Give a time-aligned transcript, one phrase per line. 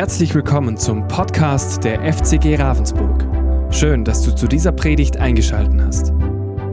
[0.00, 3.22] Herzlich willkommen zum Podcast der FCG Ravensburg.
[3.70, 6.12] Schön, dass du zu dieser Predigt eingeschaltet hast.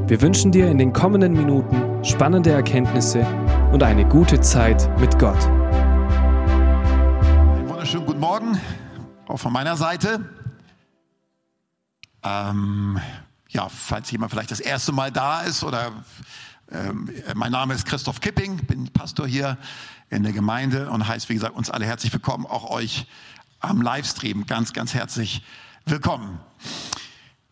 [0.07, 3.27] Wir wünschen dir in den kommenden Minuten spannende Erkenntnisse
[3.73, 5.45] und eine gute Zeit mit Gott.
[5.45, 8.61] Einen wunderschönen guten Morgen,
[9.27, 10.21] auch von meiner Seite.
[12.23, 12.97] Ähm,
[13.49, 15.91] ja, falls jemand vielleicht das erste Mal da ist oder
[16.71, 19.57] ähm, mein Name ist Christoph Kipping, bin Pastor hier
[20.09, 23.07] in der Gemeinde und heißt, wie gesagt, uns alle herzlich willkommen, auch euch
[23.59, 25.43] am Livestream ganz, ganz herzlich
[25.85, 26.39] willkommen.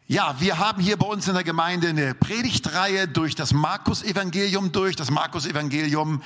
[0.07, 4.95] Ja, wir haben hier bei uns in der Gemeinde eine Predigtreihe durch das Markus-Evangelium durch.
[4.95, 6.21] Das Markus-Evangelium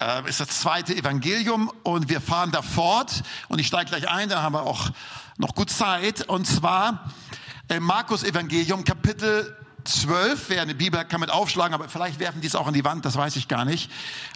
[0.00, 4.28] äh, ist das zweite Evangelium und wir fahren da fort und ich steige gleich ein,
[4.28, 4.90] da haben wir auch
[5.38, 7.12] noch gut Zeit und zwar
[7.68, 10.48] äh, Markus-Evangelium Kapitel 12.
[10.48, 13.04] Wer eine Bibel kann mit aufschlagen, aber vielleicht werfen die es auch an die Wand,
[13.04, 13.90] das weiß ich gar nicht.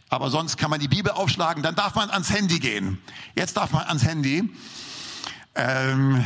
[0.09, 2.98] Aber sonst kann man die Bibel aufschlagen, dann darf man ans Handy gehen.
[3.34, 4.51] Jetzt darf man ans Handy.
[5.54, 6.24] Ähm,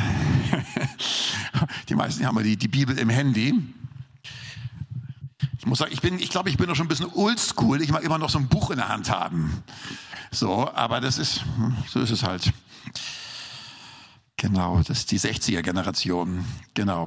[1.88, 3.54] die meisten haben die, die Bibel im Handy.
[5.58, 7.82] Ich muss sagen, ich bin, ich glaube, ich bin noch schon ein bisschen oldschool.
[7.82, 9.62] Ich mag immer noch so ein Buch in der Hand haben.
[10.30, 11.44] So, aber das ist,
[11.88, 12.52] so ist es halt.
[14.36, 16.44] Genau, das ist die 60er Generation.
[16.72, 17.06] Genau.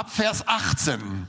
[0.00, 1.28] Ab Vers 18.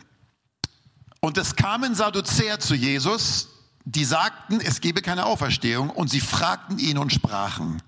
[1.20, 3.50] Und es kamen Sadduzäer zu Jesus,
[3.84, 7.84] die sagten, es gebe keine Auferstehung, und sie fragten ihn und sprachen.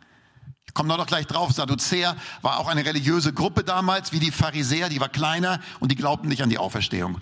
[0.67, 4.89] Ich komme noch gleich drauf, Sadduzäer war auch eine religiöse Gruppe damals, wie die Pharisäer,
[4.89, 7.21] die war kleiner und die glaubten nicht an die Auferstehung.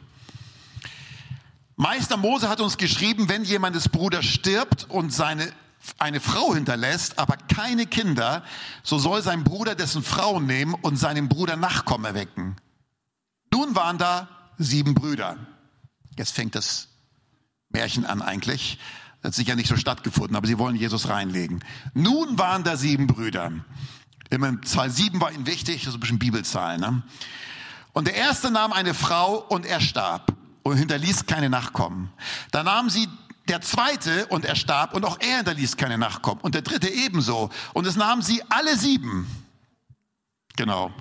[1.76, 5.54] Meister Mose hat uns geschrieben, wenn jemandes Bruder stirbt und seine
[6.00, 8.44] eine Frau hinterlässt, aber keine Kinder,
[8.82, 12.56] so soll sein Bruder dessen Frau nehmen und seinem Bruder Nachkommen erwecken.
[13.54, 15.38] Nun waren da sieben Brüder.
[16.18, 16.88] Jetzt fängt das
[17.70, 18.80] Märchen an eigentlich.
[19.22, 21.64] Das hat sicher nicht so stattgefunden, aber sie wollen Jesus reinlegen.
[21.94, 23.52] Nun waren da sieben Brüder.
[24.30, 26.78] Immer Zahl sieben war ihnen wichtig, das ist ein bisschen Bibelzahl.
[26.78, 27.04] Ne?
[27.94, 30.34] Und der erste nahm eine Frau und er starb
[30.64, 32.12] und hinterließ keine Nachkommen.
[32.52, 33.08] Da nahm sie
[33.48, 36.42] der zweite und er starb und auch er hinterließ keine Nachkommen.
[36.42, 37.50] Und der dritte ebenso.
[37.74, 39.28] Und es nahmen sie alle sieben.
[40.56, 40.92] Genau.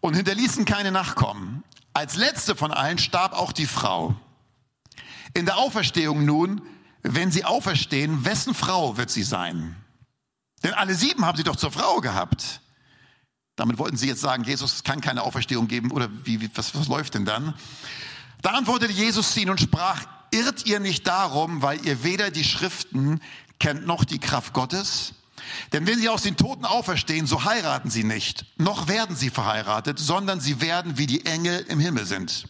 [0.00, 1.64] Und hinterließen keine Nachkommen.
[1.98, 4.14] Als letzte von allen starb auch die Frau.
[5.34, 6.62] In der Auferstehung nun,
[7.02, 9.74] wenn sie auferstehen, wessen Frau wird sie sein?
[10.62, 12.60] Denn alle sieben haben sie doch zur Frau gehabt.
[13.56, 16.86] Damit wollten sie jetzt sagen, Jesus kann keine Auferstehung geben oder wie, wie was, was
[16.86, 17.54] läuft denn dann?
[18.42, 23.20] Da antwortete Jesus ihnen und sprach, irrt ihr nicht darum, weil ihr weder die Schriften
[23.58, 25.14] kennt noch die Kraft Gottes?
[25.72, 29.98] Denn wenn sie aus den Toten auferstehen, so heiraten sie nicht, noch werden sie verheiratet,
[29.98, 32.48] sondern sie werden wie die Engel im Himmel sind.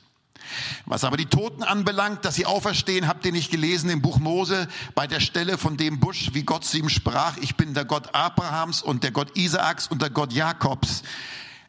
[0.86, 4.69] Was aber die Toten anbelangt, dass sie auferstehen, habt ihr nicht gelesen im Buch Mose
[4.94, 8.14] bei der Stelle von dem Busch, wie Gott zu ihm sprach, ich bin der Gott
[8.14, 11.03] Abrahams und der Gott Isaaks und der Gott Jakobs.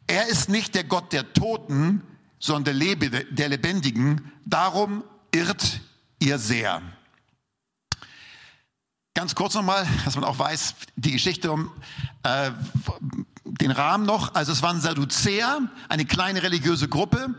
[0.08, 2.02] Er ist nicht der Gott der Toten,
[2.40, 4.32] sondern der Lebendigen.
[4.46, 5.82] Darum irrt
[6.20, 6.82] ihr sehr.
[9.14, 11.72] Ganz kurz nochmal, dass man auch weiß, die Geschichte um
[12.24, 12.52] äh,
[13.44, 14.36] den Rahmen noch.
[14.36, 17.34] Also es waren Sadduzäer, eine kleine religiöse Gruppe,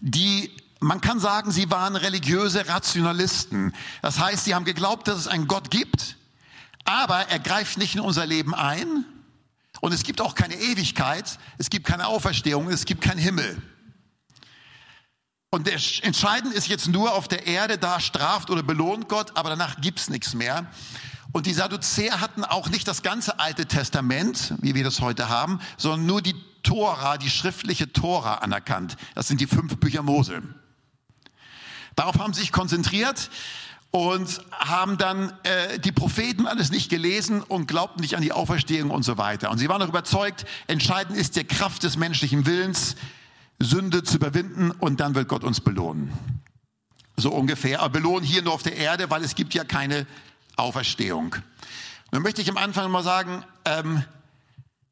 [0.00, 3.72] die man kann sagen, sie waren religiöse Rationalisten.
[4.02, 6.16] Das heißt, sie haben geglaubt, dass es einen Gott gibt,
[6.84, 9.04] aber er greift nicht in unser Leben ein.
[9.80, 13.60] Und es gibt auch keine Ewigkeit, es gibt keine Auferstehung, es gibt keinen Himmel.
[15.50, 19.80] Und entscheidend ist jetzt nur auf der Erde, da straft oder belohnt Gott, aber danach
[19.80, 20.66] gibt's nichts mehr.
[21.32, 25.60] Und die Sadduzäer hatten auch nicht das ganze Alte Testament, wie wir das heute haben,
[25.76, 28.96] sondern nur die Tora, die schriftliche Tora anerkannt.
[29.14, 30.42] Das sind die fünf Bücher Mose.
[31.94, 33.30] Darauf haben sie sich konzentriert
[33.90, 38.90] und haben dann äh, die Propheten alles nicht gelesen und glaubten nicht an die Auferstehung
[38.90, 39.50] und so weiter.
[39.50, 42.96] Und sie waren auch überzeugt, entscheidend ist die Kraft des menschlichen Willens,
[43.58, 46.12] Sünde zu überwinden und dann wird Gott uns belohnen.
[47.16, 47.80] So ungefähr.
[47.80, 50.06] Aber belohnen hier nur auf der Erde, weil es gibt ja keine
[50.56, 51.36] Auferstehung.
[52.12, 54.04] Nun möchte ich am Anfang mal sagen, ähm,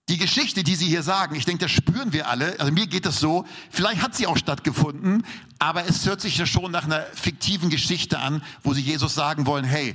[0.09, 2.59] die Geschichte, die Sie hier sagen, ich denke, das spüren wir alle.
[2.61, 5.25] Also mir geht es so, vielleicht hat sie auch stattgefunden,
[5.59, 9.47] aber es hört sich ja schon nach einer fiktiven Geschichte an, wo Sie Jesus sagen
[9.47, 9.95] wollen, hey,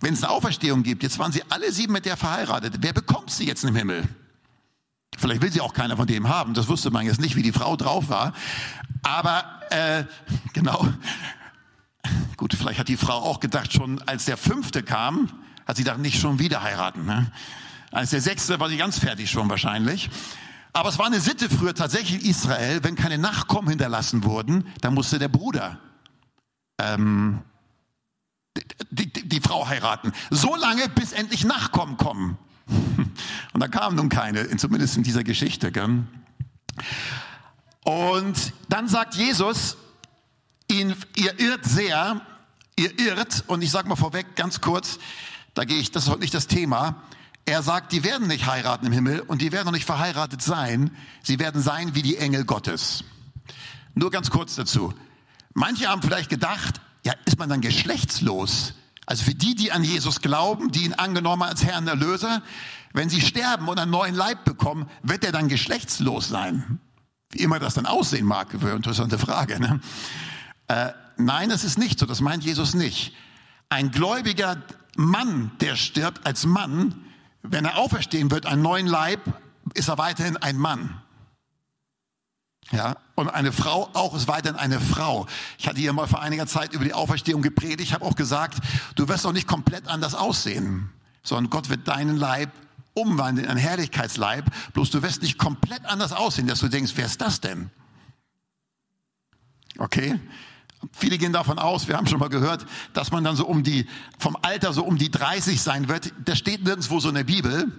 [0.00, 3.30] wenn es eine Auferstehung gibt, jetzt waren Sie alle sieben mit der verheiratet, wer bekommt
[3.30, 4.08] sie jetzt im Himmel?
[5.18, 7.52] Vielleicht will sie auch keiner von dem haben, das wusste man jetzt nicht, wie die
[7.52, 8.32] Frau drauf war.
[9.02, 10.04] Aber äh,
[10.52, 10.86] genau,
[12.36, 15.28] Gut, vielleicht hat die Frau auch gedacht, schon als der fünfte kam,
[15.66, 17.04] hat sie gedacht, nicht schon wieder heiraten.
[17.04, 17.30] Ne?
[17.90, 20.08] Als der sechste war sie ganz fertig schon wahrscheinlich.
[20.72, 24.94] Aber es war eine Sitte früher tatsächlich in Israel, wenn keine Nachkommen hinterlassen wurden, dann
[24.94, 25.78] musste der Bruder
[26.78, 27.42] ähm,
[28.90, 30.12] die, die, die Frau heiraten.
[30.30, 32.38] So lange, bis endlich Nachkommen kommen.
[33.52, 35.72] Und da kam nun keine, zumindest in dieser Geschichte.
[35.72, 36.04] Gell?
[37.84, 39.76] Und dann sagt Jesus,
[40.70, 42.20] ihn, ihr irrt sehr,
[42.76, 44.98] ihr irrt, und ich sage mal vorweg ganz kurz,
[45.54, 47.02] da gehe ich, das ist heute nicht das Thema.
[47.44, 50.94] Er sagt, die werden nicht heiraten im Himmel und die werden noch nicht verheiratet sein.
[51.22, 53.04] Sie werden sein wie die Engel Gottes.
[53.94, 54.92] Nur ganz kurz dazu.
[55.54, 58.74] Manche haben vielleicht gedacht, ja, ist man dann geschlechtslos?
[59.08, 62.42] Also für die, die an Jesus glauben, die ihn angenommen als Herrn Erlöser,
[62.92, 66.78] wenn sie sterben und einen neuen Leib bekommen, wird er dann geschlechtslos sein?
[67.30, 69.58] Wie immer das dann aussehen mag, eine interessante Frage.
[69.60, 69.80] Ne?
[70.66, 73.14] Äh, nein, es ist nicht so, das meint Jesus nicht.
[73.70, 74.62] Ein gläubiger
[74.96, 76.94] Mann, der stirbt als Mann,
[77.42, 79.20] wenn er auferstehen wird, einen neuen Leib,
[79.72, 81.00] ist er weiterhin ein Mann.
[82.70, 85.26] Ja, und eine Frau auch ist weiterhin eine Frau.
[85.58, 87.80] Ich hatte hier mal vor einiger Zeit über die Auferstehung gepredigt.
[87.80, 88.58] Ich habe auch gesagt,
[88.94, 90.90] du wirst doch nicht komplett anders aussehen,
[91.22, 92.50] sondern Gott wird deinen Leib
[92.92, 94.44] umwandeln in einen Herrlichkeitsleib.
[94.74, 97.70] Bloß du wirst nicht komplett anders aussehen, dass du denkst, wer ist das denn?
[99.78, 100.20] Okay?
[100.92, 103.86] Viele gehen davon aus, wir haben schon mal gehört, dass man dann so um die,
[104.18, 106.12] vom Alter so um die 30 sein wird.
[106.24, 107.72] Das steht nirgendwo so in der Bibel.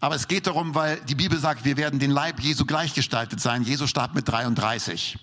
[0.00, 3.62] Aber es geht darum, weil die Bibel sagt, wir werden den Leib Jesu gleichgestaltet sein.
[3.62, 5.18] Jesus starb mit 33.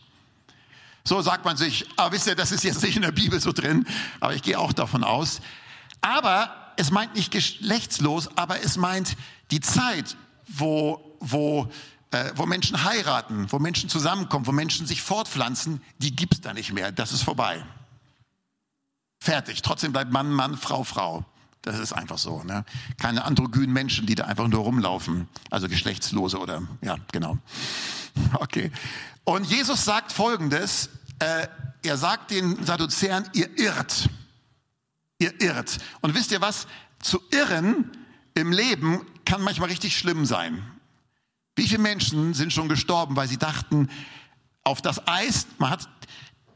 [1.03, 3.51] So sagt man sich, aber wisst ihr, das ist jetzt nicht in der Bibel so
[3.51, 3.87] drin,
[4.19, 5.41] aber ich gehe auch davon aus.
[6.01, 9.17] Aber es meint nicht geschlechtslos, aber es meint
[9.49, 10.15] die Zeit,
[10.47, 11.71] wo, wo,
[12.11, 16.71] äh, wo Menschen heiraten, wo Menschen zusammenkommen, wo Menschen sich fortpflanzen, die gibt's da nicht
[16.73, 16.91] mehr.
[16.91, 17.63] Das ist vorbei.
[19.19, 19.61] Fertig.
[19.61, 21.25] Trotzdem bleibt Mann, Mann, Frau, Frau.
[21.61, 22.43] Das ist einfach so.
[22.43, 22.65] Ne?
[22.99, 25.27] Keine androgynen Menschen, die da einfach nur rumlaufen.
[25.49, 27.37] Also Geschlechtslose oder, ja, genau.
[28.33, 28.71] Okay.
[29.23, 30.89] Und Jesus sagt Folgendes.
[31.19, 31.47] Äh,
[31.83, 34.09] er sagt den Sadduzäern, ihr irrt.
[35.19, 35.77] Ihr irrt.
[36.01, 36.67] Und wisst ihr was?
[36.99, 37.89] Zu irren
[38.33, 40.61] im Leben kann manchmal richtig schlimm sein.
[41.55, 43.89] Wie viele Menschen sind schon gestorben, weil sie dachten,
[44.63, 45.87] auf das Eis, man hat,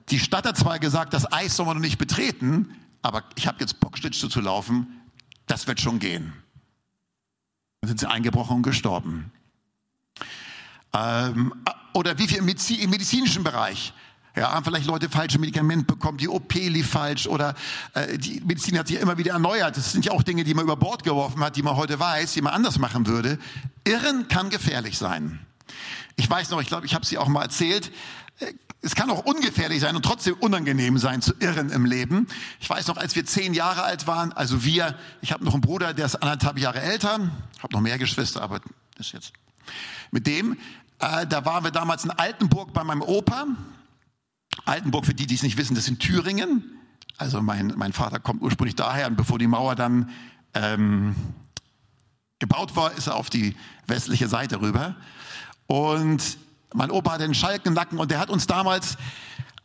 [0.09, 2.75] die Stadt hat zwar gesagt, das Eis soll man noch nicht betreten,
[3.05, 5.01] aber ich habe jetzt Bock, Schlittschuh zu laufen,
[5.45, 6.33] das wird schon gehen.
[7.81, 9.31] Dann sind sie eingebrochen und gestorben.
[10.91, 11.53] Ähm,
[11.93, 12.45] oder wie viel im
[12.89, 13.93] medizinischen Bereich.
[14.35, 17.55] Ja, haben vielleicht Leute falsche Medikamente bekommen, die OP lief falsch oder
[17.93, 19.77] äh, die Medizin hat sich immer wieder erneuert.
[19.77, 22.33] Das sind ja auch Dinge, die man über Bord geworfen hat, die man heute weiß,
[22.33, 23.37] die man anders machen würde.
[23.85, 25.45] Irren kann gefährlich sein.
[26.17, 27.91] Ich weiß noch, ich glaube, ich habe sie auch mal erzählt.
[28.81, 32.27] Es kann auch ungefährlich sein und trotzdem unangenehm sein zu irren im Leben.
[32.59, 35.61] Ich weiß noch, als wir zehn Jahre alt waren, also wir, ich habe noch einen
[35.61, 37.31] Bruder, der ist anderthalb Jahre älter,
[37.63, 38.61] habe noch mehr Geschwister, aber
[38.95, 39.33] das jetzt
[40.11, 40.57] mit dem.
[40.99, 43.47] Äh, da waren wir damals in Altenburg bei meinem Opa.
[44.65, 46.79] Altenburg, für die, die es nicht wissen, das ist in Thüringen.
[47.17, 50.09] Also mein, mein Vater kommt ursprünglich daher und bevor die Mauer dann
[50.53, 51.15] ähm,
[52.39, 53.55] gebaut war, ist er auf die
[53.88, 54.95] westliche Seite rüber.
[55.67, 56.38] Und
[56.75, 58.98] mein Opa hatte einen Schalk im Nacken und der hat uns damals,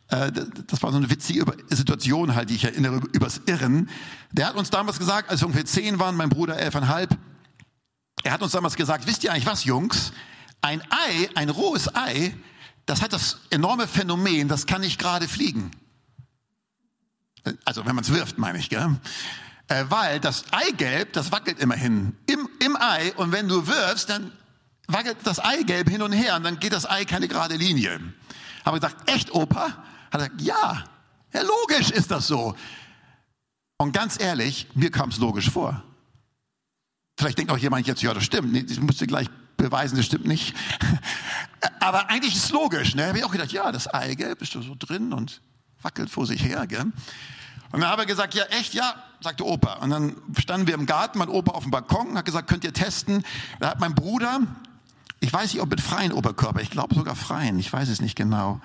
[0.07, 0.31] äh,
[0.67, 3.89] das war so eine witzige Situation halt, die ich erinnere, übers Irren.
[4.31, 7.17] Der hat uns damals gesagt, als wir ungefähr zehn waren, mein Bruder elfeinhalb,
[8.23, 10.13] er hat uns damals gesagt, wisst ihr eigentlich was, Jungs?
[10.61, 12.35] Ein Ei, ein rohes Ei,
[12.85, 15.71] das hat das enorme Phänomen, das kann nicht gerade fliegen.
[17.65, 18.99] Also wenn man es wirft, meine ich, gell?
[19.67, 24.31] Äh, weil das Eigelb, das wackelt immerhin im, im Ei und wenn du wirfst, dann
[24.91, 27.99] wackelt das Eigelb hin und her und dann geht das Ei keine gerade Linie.
[28.65, 29.67] Habe gesagt, echt Opa?
[30.11, 30.83] Hat er gesagt, ja,
[31.33, 32.55] ja, logisch ist das so.
[33.77, 35.83] Und ganz ehrlich, mir kam es logisch vor.
[37.17, 38.51] Vielleicht denkt auch jemand jetzt, ja, das stimmt.
[38.51, 40.55] Nee, ich musste gleich beweisen, das stimmt nicht.
[41.79, 42.95] Aber eigentlich ist es logisch.
[42.95, 43.07] Ne?
[43.07, 45.41] Habe ich auch gedacht, ja, das Eigelb ist so drin und
[45.81, 46.67] wackelt vor sich her.
[46.67, 46.91] Gell?
[47.71, 49.75] Und dann habe ich gesagt, ja, echt, ja, sagte Opa.
[49.75, 52.73] Und dann standen wir im Garten, mein Opa auf dem Balkon, hat gesagt, könnt ihr
[52.73, 53.23] testen.
[53.59, 54.41] Da hat mein Bruder
[55.21, 58.15] ich weiß nicht, ob mit freien Oberkörper, ich glaube sogar freien, ich weiß es nicht
[58.15, 58.59] genau,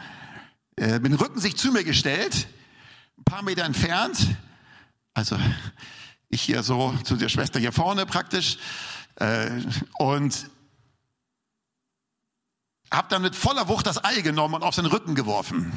[0.77, 2.49] äh, mit dem Rücken sich zu mir gestellt,
[3.19, 4.37] ein paar Meter entfernt,
[5.15, 5.39] also
[6.31, 8.57] ich hier so zu der Schwester hier vorne praktisch,
[9.17, 9.51] äh,
[9.99, 10.51] und
[12.91, 15.73] habe dann mit voller Wucht das Ei genommen und auf seinen Rücken geworfen.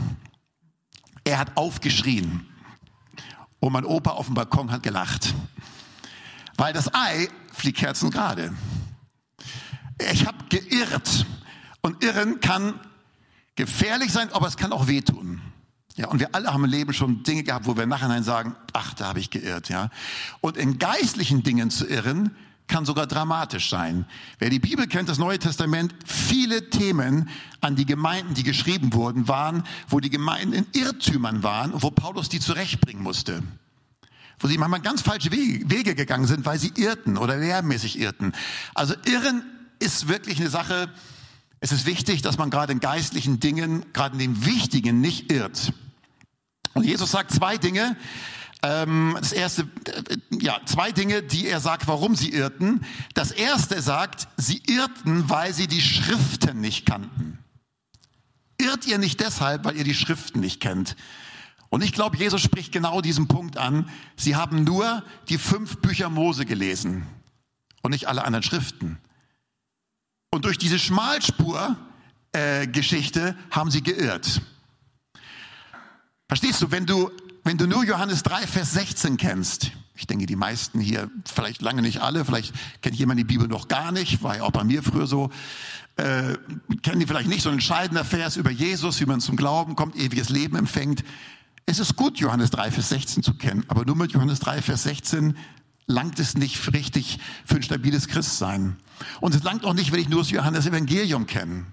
[1.26, 2.48] Er hat aufgeschrien
[3.60, 5.34] und mein Opa auf dem Balkon hat gelacht,
[6.56, 8.54] weil das Ei fliegt kerzengerade.
[10.12, 11.26] Ich habe geirrt.
[11.82, 12.80] Und irren kann
[13.56, 15.42] gefährlich sein, aber es kann auch wehtun.
[15.96, 18.94] Ja, und wir alle haben im Leben schon Dinge gehabt, wo wir nachher sagen, ach,
[18.94, 19.90] da habe ich geirrt, ja.
[20.40, 22.36] Und in geistlichen Dingen zu irren,
[22.70, 24.06] kann sogar dramatisch sein.
[24.38, 27.28] Wer die Bibel kennt, das Neue Testament, viele Themen
[27.60, 31.92] an die Gemeinden, die geschrieben wurden, waren, wo die Gemeinden in Irrtümern waren und wo
[31.92, 33.44] Paulus die zurechtbringen musste.
[34.42, 38.32] wo sie manchmal ganz falsche Wege gegangen sind, weil sie irrten oder lehrmäßig irrten.
[38.74, 39.44] Also Irren
[39.80, 40.92] ist wirklich eine Sache,
[41.62, 45.74] es ist wichtig, dass man gerade in geistlichen Dingen, gerade in den wichtigen, nicht irrt.
[46.74, 47.98] Und Jesus sagt zwei Dinge.
[48.62, 52.86] Ähm, das erste, äh, ja, zwei Dinge, die er sagt, warum sie irrten.
[53.14, 57.40] Das erste sagt, sie irrten, weil sie die Schriften nicht kannten.
[58.58, 60.98] Irrt ihr nicht deshalb, weil ihr die Schriften nicht kennt.
[61.70, 63.90] Und ich glaube, Jesus spricht genau diesen Punkt an.
[64.18, 67.06] Sie haben nur die fünf Bücher Mose gelesen
[67.82, 68.98] und nicht alle anderen Schriften.
[70.32, 74.42] Und durch diese Schmalspur-Geschichte äh, haben sie geirrt.
[76.28, 77.10] Verstehst du, wenn du,
[77.44, 81.82] wenn du nur Johannes 3, Vers 16 kennst, ich denke, die meisten hier, vielleicht lange
[81.82, 84.84] nicht alle, vielleicht kennt jemand die Bibel noch gar nicht, war ja auch bei mir
[84.84, 85.32] früher so,
[85.98, 86.38] äh,
[86.84, 89.96] kennen die vielleicht nicht so ein entscheidender Vers über Jesus, wie man zum Glauben kommt,
[89.96, 91.04] ewiges Leben empfängt.
[91.66, 94.84] Es ist gut, Johannes 3, Vers 16 zu kennen, aber nur mit Johannes 3, Vers
[94.84, 95.36] 16
[95.90, 98.78] langt es nicht richtig für ein stabiles Christsein.
[99.20, 101.66] Und es langt auch nicht, wenn ich nur das Johannes Evangelium kenne,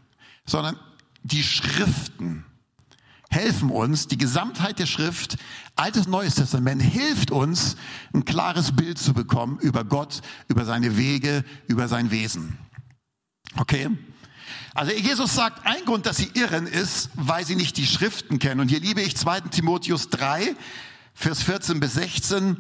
[0.47, 0.77] sondern
[1.23, 2.45] die Schriften
[3.29, 5.37] helfen uns, die Gesamtheit der Schrift,
[5.75, 7.77] Altes Neues Testament, hilft uns,
[8.15, 12.57] ein klares Bild zu bekommen über Gott, über seine Wege, über sein Wesen.
[13.57, 13.91] Okay?
[14.75, 18.61] Also Jesus sagt, ein Grund, dass sie irren, ist, weil sie nicht die Schriften kennen.
[18.61, 19.41] Und hier liebe ich 2.
[19.41, 20.55] Timotheus 3,
[21.15, 22.59] Vers 14 bis 16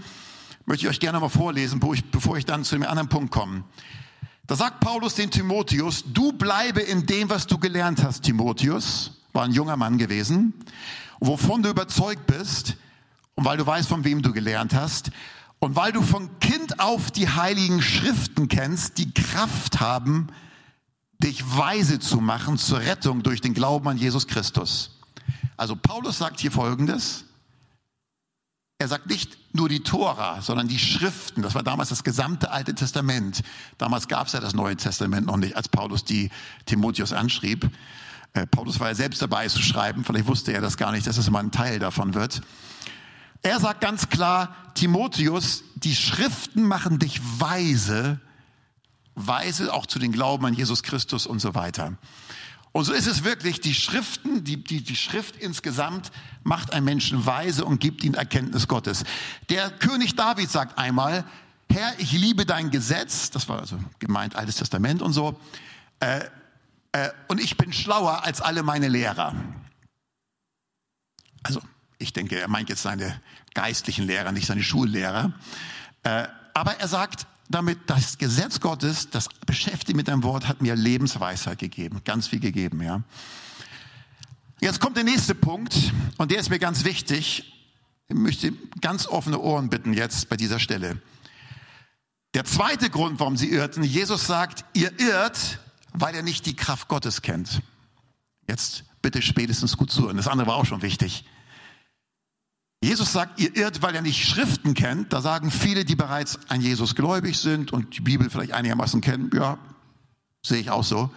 [0.66, 1.80] möchte ich euch gerne mal vorlesen,
[2.10, 3.64] bevor ich dann zu dem anderen Punkt komme.
[4.46, 9.44] Da sagt Paulus den Timotheus, du bleibe in dem, was du gelernt hast, Timotheus, war
[9.44, 10.54] ein junger Mann gewesen,
[11.20, 12.76] wovon du überzeugt bist
[13.34, 15.10] und weil du weißt, von wem du gelernt hast
[15.58, 20.28] und weil du von Kind auf die heiligen Schriften kennst, die Kraft haben,
[21.18, 24.98] dich weise zu machen zur Rettung durch den Glauben an Jesus Christus.
[25.56, 27.25] Also Paulus sagt hier Folgendes,
[28.78, 31.40] er sagt nicht nur die Tora, sondern die Schriften.
[31.40, 33.42] Das war damals das gesamte Alte Testament.
[33.78, 36.30] Damals gab es ja das Neue Testament noch nicht, als Paulus die
[36.66, 37.70] Timotheus anschrieb.
[38.34, 40.04] Äh, Paulus war ja selbst dabei zu schreiben.
[40.04, 42.42] Vielleicht wusste er das gar nicht, dass es mal ein Teil davon wird.
[43.42, 48.20] Er sagt ganz klar, Timotheus, die Schriften machen dich weise,
[49.14, 51.94] weise auch zu den Glauben an Jesus Christus und so weiter.
[52.76, 56.12] Und so ist es wirklich, die Schriften, die, die, die Schrift insgesamt
[56.44, 59.04] macht einen Menschen weise und gibt ihm Erkenntnis Gottes.
[59.48, 61.24] Der König David sagt einmal,
[61.70, 65.40] Herr, ich liebe dein Gesetz, das war also gemeint Altes Testament und so,
[66.00, 66.26] äh,
[66.92, 69.34] äh, und ich bin schlauer als alle meine Lehrer.
[71.44, 71.62] Also,
[71.96, 73.22] ich denke, er meint jetzt seine
[73.54, 75.32] geistlichen Lehrer, nicht seine Schullehrer.
[76.02, 80.74] Äh, aber er sagt, damit das Gesetz Gottes, das beschäftigt mit einem Wort, hat mir
[80.74, 83.02] Lebensweisheit gegeben, ganz viel gegeben, ja.
[84.60, 87.52] Jetzt kommt der nächste Punkt und der ist mir ganz wichtig.
[88.08, 91.00] Ich möchte ganz offene Ohren bitten jetzt bei dieser Stelle.
[92.34, 95.60] Der zweite Grund, warum sie irrten, Jesus sagt, ihr irrt,
[95.92, 97.60] weil er nicht die Kraft Gottes kennt.
[98.48, 100.16] Jetzt bitte spätestens gut zuhören.
[100.16, 101.24] Das andere war auch schon wichtig.
[102.82, 105.12] Jesus sagt, ihr irrt, weil ihr nicht Schriften kennt.
[105.12, 109.30] Da sagen viele, die bereits an Jesus gläubig sind und die Bibel vielleicht einigermaßen kennen,
[109.34, 109.58] ja,
[110.44, 111.10] sehe ich auch so.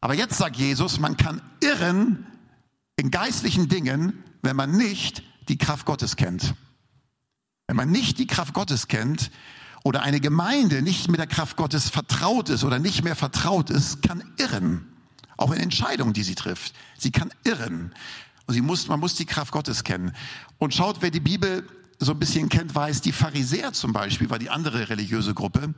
[0.00, 2.26] Aber jetzt sagt Jesus, man kann irren
[2.96, 6.54] in geistlichen Dingen, wenn man nicht die Kraft Gottes kennt.
[7.66, 9.30] Wenn man nicht die Kraft Gottes kennt
[9.84, 14.02] oder eine Gemeinde nicht mit der Kraft Gottes vertraut ist oder nicht mehr vertraut ist,
[14.02, 14.86] kann irren.
[15.36, 16.74] Auch in Entscheidungen, die sie trifft.
[16.98, 17.94] Sie kann irren.
[18.52, 20.12] Sie muss, man muss die Kraft Gottes kennen.
[20.58, 24.38] Und schaut, wer die Bibel so ein bisschen kennt, weiß, die Pharisäer zum Beispiel war
[24.38, 25.74] die andere religiöse Gruppe.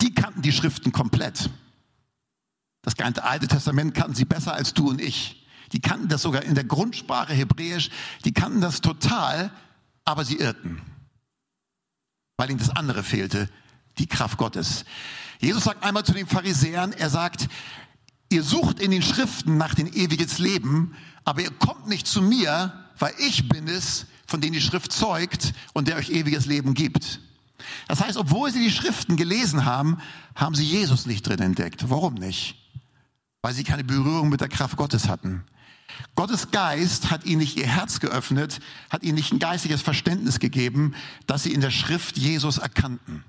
[0.00, 1.50] Die kannten die Schriften komplett.
[2.82, 5.46] Das ganze Alte Testament kannten sie besser als du und ich.
[5.72, 7.90] Die kannten das sogar in der Grundsprache Hebräisch.
[8.24, 9.50] Die kannten das total,
[10.04, 10.82] aber sie irrten.
[12.36, 13.48] Weil ihnen das andere fehlte,
[13.98, 14.84] die Kraft Gottes.
[15.40, 17.48] Jesus sagt einmal zu den Pharisäern, er sagt,
[18.28, 22.72] ihr sucht in den Schriften nach dem ewiges Leben, aber ihr kommt nicht zu mir,
[22.98, 27.20] weil ich bin es, von dem die Schrift zeugt und der euch ewiges Leben gibt.
[27.88, 29.98] Das heißt, obwohl sie die Schriften gelesen haben,
[30.34, 31.88] haben sie Jesus nicht drin entdeckt.
[31.88, 32.56] Warum nicht?
[33.42, 35.44] Weil sie keine Berührung mit der Kraft Gottes hatten.
[36.16, 40.94] Gottes Geist hat ihnen nicht ihr Herz geöffnet, hat ihnen nicht ein geistiges Verständnis gegeben,
[41.26, 43.24] dass sie in der Schrift Jesus erkannten.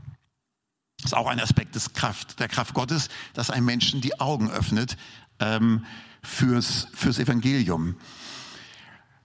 [0.98, 4.50] Das ist auch ein Aspekt des Kraft, der Kraft Gottes, dass ein Menschen die Augen
[4.50, 4.98] öffnet
[5.40, 5.86] ähm,
[6.26, 7.96] fürs, fürs Evangelium.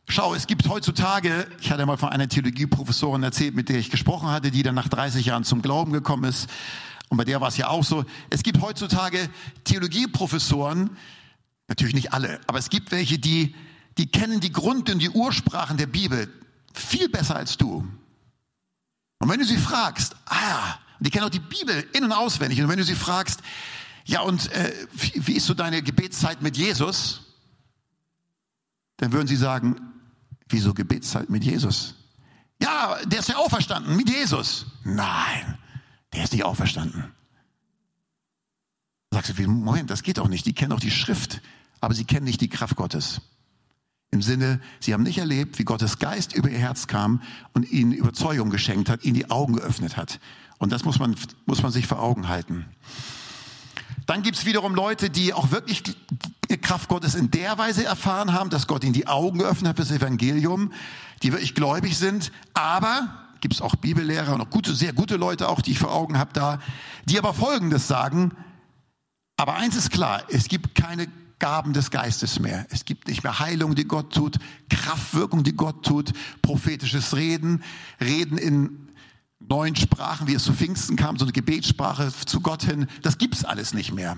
[0.08, 4.28] Schau, es gibt heutzutage, ich hatte mal von einer Theologieprofessorin erzählt, mit der ich gesprochen
[4.28, 6.50] hatte, die dann nach 30 Jahren zum Glauben gekommen ist.
[7.08, 8.04] Und bei der war es ja auch so.
[8.28, 9.28] Es gibt heutzutage
[9.64, 10.90] Theologieprofessoren,
[11.68, 13.54] natürlich nicht alle, aber es gibt welche, die,
[13.98, 16.28] die kennen die Grund- und die Ursprachen der Bibel
[16.74, 17.86] viel besser als du.
[19.18, 22.68] Und wenn du sie fragst, ah, die kennen auch die Bibel in- und auswendig, und
[22.68, 23.40] wenn du sie fragst,
[24.04, 27.22] ja, und äh, wie, wie ist so deine Gebetszeit mit Jesus?
[28.96, 29.76] Dann würden sie sagen,
[30.48, 31.94] wieso Gebetszeit mit Jesus?
[32.62, 34.66] Ja, der ist ja auferstanden mit Jesus.
[34.84, 35.58] Nein,
[36.12, 37.12] der ist nicht auferstanden.
[39.10, 40.46] Sagst du, Moment, das geht doch nicht.
[40.46, 41.40] Die kennen auch die Schrift,
[41.80, 43.22] aber sie kennen nicht die Kraft Gottes.
[44.12, 47.22] Im Sinne, sie haben nicht erlebt, wie Gottes Geist über ihr Herz kam
[47.54, 50.20] und ihnen Überzeugung geschenkt hat, ihnen die Augen geöffnet hat.
[50.58, 51.16] Und das muss man,
[51.46, 52.66] muss man sich vor Augen halten.
[54.10, 58.50] Dann gibt's wiederum Leute, die auch wirklich die Kraft Gottes in der Weise erfahren haben,
[58.50, 60.72] dass Gott ihnen die Augen geöffnet hat fürs Evangelium,
[61.22, 63.08] die wirklich gläubig sind, aber
[63.40, 66.32] gibt's auch Bibellehrer und auch gute, sehr gute Leute auch, die ich vor Augen habe
[66.32, 66.58] da,
[67.04, 68.32] die aber Folgendes sagen,
[69.36, 71.06] aber eins ist klar, es gibt keine
[71.38, 72.66] Gaben des Geistes mehr.
[72.70, 74.40] Es gibt nicht mehr Heilung, die Gott tut,
[74.70, 76.12] Kraftwirkung, die Gott tut,
[76.42, 77.62] prophetisches Reden,
[78.00, 78.89] Reden in
[79.50, 82.88] neuen Sprachen, wie es zu Pfingsten kam, so eine Gebetssprache zu Gott hin.
[83.02, 84.16] Das gibt's alles nicht mehr.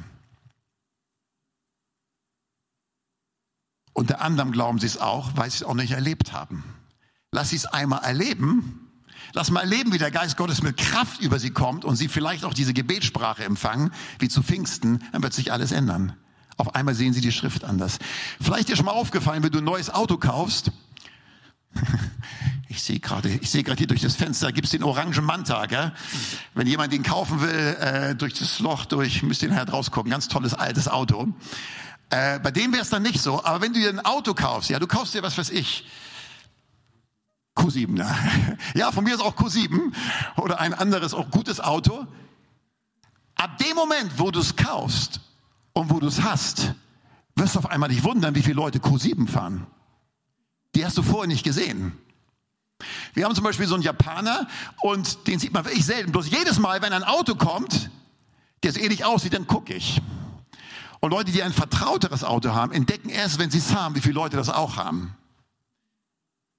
[3.95, 6.65] Unter anderem glauben sie es auch, weil sie es auch nicht erlebt haben.
[7.31, 8.91] Lass sie es einmal erleben.
[9.35, 12.45] Lass mal erleben, wie der Geist Gottes mit Kraft über sie kommt und sie vielleicht
[12.45, 16.15] auch diese Gebetssprache empfangen, wie zu Pfingsten, dann wird sich alles ändern.
[16.59, 17.99] Auf einmal sehen sie die Schrift anders.
[18.41, 20.71] Vielleicht dir schon mal aufgefallen, wenn du ein neues Auto kaufst.
[22.69, 25.93] Ich sehe gerade, ich sehe gerade hier durch das Fenster, gibt's den orangen Manta, gell?
[26.55, 30.11] Wenn jemand den kaufen will, äh, durch das Loch durch, müsst ihr nachher rausgucken.
[30.11, 31.29] Ganz tolles altes Auto.
[32.09, 33.45] Äh, bei dem wäre es dann nicht so.
[33.45, 35.87] Aber wenn du dir ein Auto kaufst, ja, du kaufst dir was weiß ich,
[37.55, 38.17] Q7, ne?
[38.75, 39.93] ja, von mir ist auch Q7
[40.38, 42.07] oder ein anderes auch gutes Auto.
[43.35, 45.21] Ab dem Moment, wo du es kaufst,
[45.73, 46.75] und wo du es hast,
[47.37, 49.67] wirst du auf einmal dich wundern, wie viele Leute Q7 fahren.
[50.75, 51.93] Die hast du vorher nicht gesehen.
[53.14, 54.49] Wir haben zum Beispiel so einen Japaner
[54.81, 56.12] und den sieht man wirklich selten.
[56.12, 57.91] Bloß jedes Mal, wenn ein Auto kommt,
[58.62, 60.00] der so ähnlich aussieht, dann gucke ich.
[61.00, 64.14] Und Leute, die ein vertrauteres Auto haben, entdecken erst, wenn sie es haben, wie viele
[64.14, 65.16] Leute das auch haben.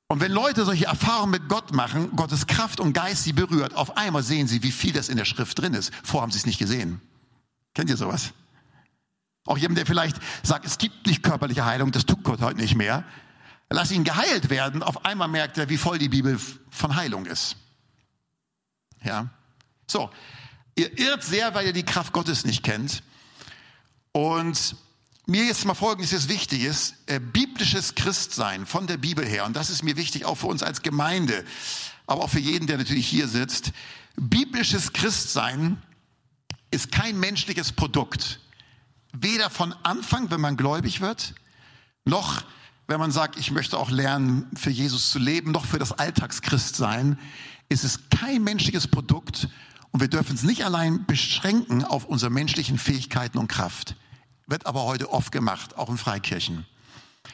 [0.10, 3.98] Und wenn Leute solche Erfahrungen mit Gott machen, Gottes Kraft und Geist sie berührt, auf
[3.98, 5.92] einmal sehen sie, wie viel das in der Schrift drin ist.
[6.04, 7.02] Vorher haben sie es nicht gesehen.
[7.74, 8.34] Kennt ihr sowas?
[9.46, 12.76] Auch jemand, der vielleicht sagt, es gibt nicht körperliche Heilung, das tut Gott heute nicht
[12.76, 13.04] mehr.
[13.74, 14.84] Lass ihn geheilt werden.
[14.84, 17.56] Auf einmal merkt er, wie voll die Bibel von Heilung ist.
[19.04, 19.30] Ja.
[19.88, 20.12] So.
[20.76, 23.02] Ihr irrt sehr, weil ihr die Kraft Gottes nicht kennt.
[24.12, 24.76] Und
[25.26, 29.44] mir jetzt mal Folgendes jetzt wichtig ist, äh, biblisches Christsein von der Bibel her.
[29.44, 31.44] Und das ist mir wichtig auch für uns als Gemeinde,
[32.06, 33.72] aber auch für jeden, der natürlich hier sitzt.
[34.16, 35.82] Biblisches Christsein
[36.70, 38.40] ist kein menschliches Produkt
[39.14, 41.34] weder von Anfang, wenn man gläubig wird,
[42.06, 42.44] noch
[42.88, 47.18] wenn man sagt, ich möchte auch lernen, für Jesus zu leben, noch für das Alltagschristsein,
[47.70, 49.48] ist es kein menschliches Produkt
[49.92, 53.96] und wir dürfen es nicht allein beschränken auf unsere menschlichen Fähigkeiten und Kraft.
[54.48, 56.66] Wird aber heute oft gemacht, auch in Freikirchen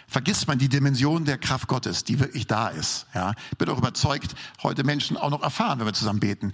[0.07, 3.05] vergisst man die Dimension der Kraft Gottes, die wirklich da ist.
[3.13, 6.53] Ja, bin auch überzeugt, heute Menschen auch noch erfahren, wenn wir zusammen beten.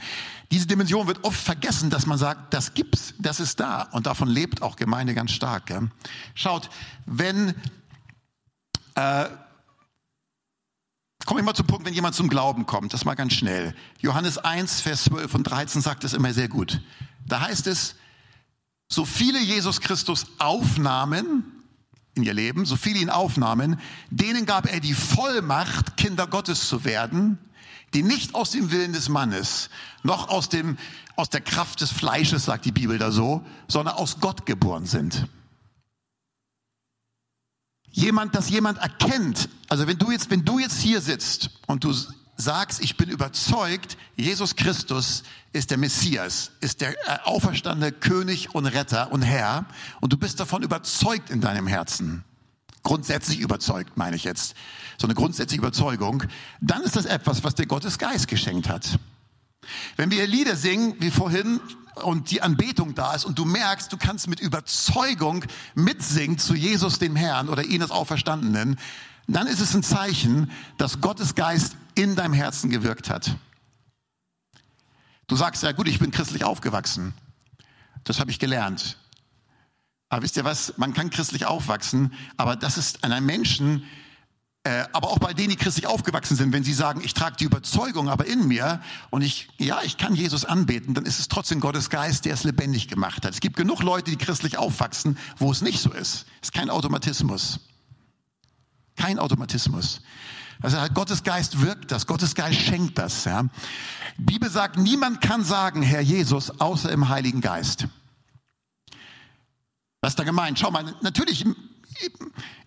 [0.51, 4.27] Diese Dimension wird oft vergessen, dass man sagt, das gibt's, das ist da und davon
[4.27, 5.69] lebt auch Gemeinde ganz stark.
[5.69, 5.83] Ja?
[6.33, 6.69] Schaut,
[7.05, 7.55] wenn
[8.95, 9.25] äh,
[11.25, 13.73] Komme ich mal zum Punkt, wenn jemand zum Glauben kommt, das mal ganz schnell.
[13.99, 16.81] Johannes 1, Vers 12 und 13 sagt es immer sehr gut.
[17.25, 17.95] Da heißt es,
[18.87, 21.43] so viele Jesus Christus aufnahmen,
[22.13, 23.79] in ihr Leben, so viele ihn aufnahmen,
[24.11, 27.39] denen gab er die Vollmacht, Kinder Gottes zu werden,
[27.95, 29.71] die nicht aus dem Willen des Mannes,
[30.03, 30.77] noch aus dem,
[31.15, 35.27] aus der Kraft des Fleisches, sagt die Bibel da so, sondern aus Gott geboren sind.
[37.95, 41.93] Jemand, dass jemand erkennt, also wenn du jetzt, wenn du jetzt hier sitzt und du
[42.35, 48.65] sagst, ich bin überzeugt, Jesus Christus ist der Messias, ist der äh, auferstandene König und
[48.65, 49.65] Retter und Herr
[50.01, 52.25] und du bist davon überzeugt in deinem Herzen,
[52.83, 54.55] grundsätzlich überzeugt, meine ich jetzt,
[54.97, 56.23] so eine grundsätzliche Überzeugung,
[56.59, 58.99] dann ist das etwas, was dir Gottes Geist geschenkt hat.
[59.95, 61.59] Wenn wir Lieder singen, wie vorhin,
[62.03, 66.99] und die Anbetung da ist und du merkst, du kannst mit Überzeugung mitsingen zu Jesus
[66.99, 68.77] dem Herrn oder ihn als Auferstandenen,
[69.27, 73.35] dann ist es ein Zeichen, dass Gottes Geist in deinem Herzen gewirkt hat.
[75.27, 77.13] Du sagst ja gut, ich bin christlich aufgewachsen.
[78.03, 78.97] Das habe ich gelernt.
[80.09, 80.77] Aber wisst ihr was?
[80.77, 83.83] Man kann christlich aufwachsen, aber das ist an einem Menschen,
[84.65, 87.43] äh, aber auch bei denen, die christlich aufgewachsen sind, wenn sie sagen, ich trage die
[87.43, 91.59] Überzeugung aber in mir und ich, ja, ich kann Jesus anbeten, dann ist es trotzdem
[91.59, 93.33] Gottes Geist, der es lebendig gemacht hat.
[93.35, 96.25] Es gibt genug Leute, die christlich aufwachsen, wo es nicht so ist.
[96.41, 97.59] Es ist kein Automatismus.
[98.95, 100.01] Kein Automatismus.
[100.63, 103.25] Also Gottes Geist wirkt das, Gottes Geist schenkt das.
[103.25, 103.43] Ja.
[104.17, 107.87] Die Bibel sagt, niemand kann sagen, Herr Jesus, außer im Heiligen Geist.
[110.01, 110.57] Was ist da gemeint?
[110.57, 111.45] Schau mal, natürlich,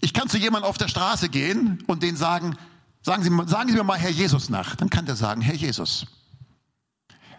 [0.00, 2.56] ich kann zu jemandem auf der Straße gehen und den sagen,
[3.02, 4.76] sagen Sie, sagen Sie mir mal Herr Jesus nach.
[4.76, 6.06] Dann kann der sagen, Herr Jesus.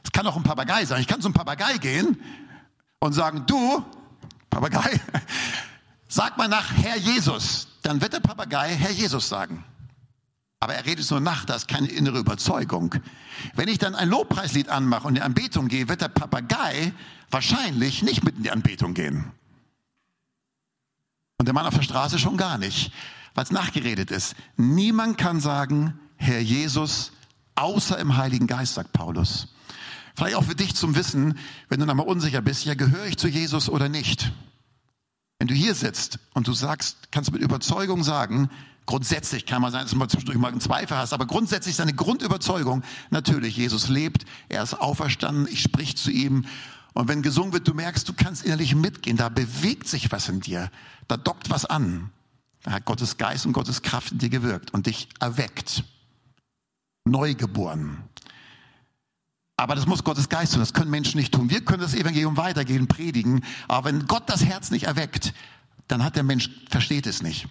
[0.03, 1.01] Es kann auch ein Papagei sein.
[1.01, 2.21] Ich kann zu einem Papagei gehen
[2.99, 3.83] und sagen, du,
[4.49, 4.99] Papagei,
[6.07, 7.67] sag mal nach Herr Jesus.
[7.81, 9.63] Dann wird der Papagei Herr Jesus sagen.
[10.61, 12.95] Aber er redet nur nach, da ist keine innere Überzeugung.
[13.55, 16.91] Wenn ich dann ein Lobpreislied anmache und in die Anbetung gehe, wird der Papagei
[17.31, 19.31] wahrscheinlich nicht mit in die Anbetung gehen.
[21.39, 22.91] Und der Mann auf der Straße schon gar nicht,
[23.33, 24.35] weil es nachgeredet ist.
[24.57, 27.13] Niemand kann sagen, Herr Jesus,
[27.55, 29.47] außer im Heiligen Geist, sagt Paulus.
[30.15, 31.37] Vielleicht auch für dich zum Wissen,
[31.69, 34.33] wenn du noch mal unsicher bist, ja, gehöre ich zu Jesus oder nicht?
[35.39, 38.49] Wenn du hier sitzt und du sagst, kannst du mit Überzeugung sagen,
[38.85, 41.93] grundsätzlich kann man sein, dass du mal zwischendurch mal einen Zweifel hast, aber grundsätzlich seine
[41.93, 46.45] Grundüberzeugung, natürlich, Jesus lebt, er ist auferstanden, ich sprich zu ihm.
[46.93, 50.41] Und wenn gesungen wird, du merkst, du kannst innerlich mitgehen, da bewegt sich was in
[50.41, 50.71] dir,
[51.07, 52.11] da dockt was an.
[52.63, 55.83] Da hat Gottes Geist und Gottes Kraft in dir gewirkt und dich erweckt.
[57.05, 58.03] Neugeboren.
[59.55, 61.49] Aber das muss Gottes Geist tun, das können Menschen nicht tun.
[61.49, 65.33] Wir können das Evangelium weitergehen, predigen, aber wenn Gott das Herz nicht erweckt,
[65.87, 67.47] dann hat der Mensch, versteht es nicht.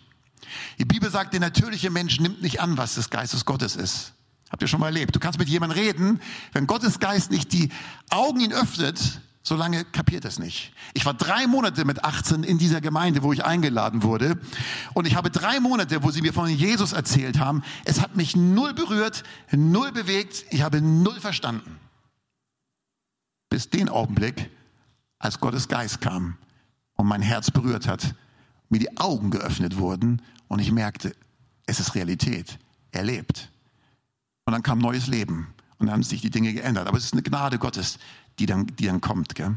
[0.79, 4.14] Die Bibel sagt, der natürliche Mensch nimmt nicht an, was des Geistes Gottes ist.
[4.51, 5.14] Habt ihr schon mal erlebt?
[5.14, 6.20] Du kannst mit jemandem reden,
[6.53, 7.70] wenn Gottes Geist nicht die
[8.09, 10.73] Augen ihn öffnet, solange kapiert es nicht.
[10.95, 14.39] Ich war drei Monate mit 18 in dieser Gemeinde, wo ich eingeladen wurde.
[14.95, 17.65] Und ich habe drei Monate, wo sie mir von Jesus erzählt haben.
[17.85, 20.45] Es hat mich null berührt, null bewegt.
[20.51, 21.79] Ich habe null verstanden
[23.49, 24.51] bis den Augenblick,
[25.19, 26.37] als Gottes Geist kam
[26.95, 28.15] und mein Herz berührt hat,
[28.69, 31.15] mir die Augen geöffnet wurden und ich merkte,
[31.67, 32.59] es ist Realität.
[32.93, 33.51] Er lebt.
[34.45, 36.87] Und dann kam neues Leben und dann haben sich die Dinge geändert.
[36.87, 37.99] Aber es ist eine Gnade Gottes,
[38.38, 39.35] die dann, die dann kommt.
[39.35, 39.57] Gell?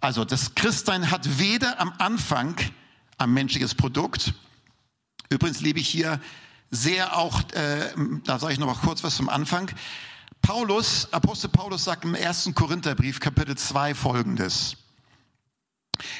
[0.00, 2.56] Also das Christsein hat weder am Anfang
[3.18, 4.34] ein menschliches Produkt.
[5.28, 6.20] Übrigens lebe ich hier
[6.70, 7.92] sehr auch, äh,
[8.24, 9.70] da sage ich noch mal kurz was zum Anfang.
[10.40, 14.76] Paulus, Apostel Paulus sagt im ersten Korintherbrief, Kapitel 2 folgendes.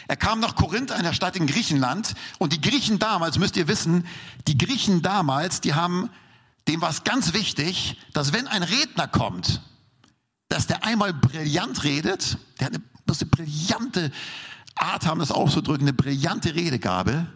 [0.06, 4.06] Er kam nach Korinth, einer Stadt in Griechenland, und die Griechen damals, müsst ihr wissen,
[4.46, 6.08] die Griechen damals, die haben,
[6.68, 9.60] dem war es ganz wichtig, dass wenn ein Redner kommt,
[10.52, 14.12] dass der einmal brillant redet, der hat eine, muss eine brillante
[14.74, 17.26] Art haben, das auszudrücken, eine brillante Redegabe,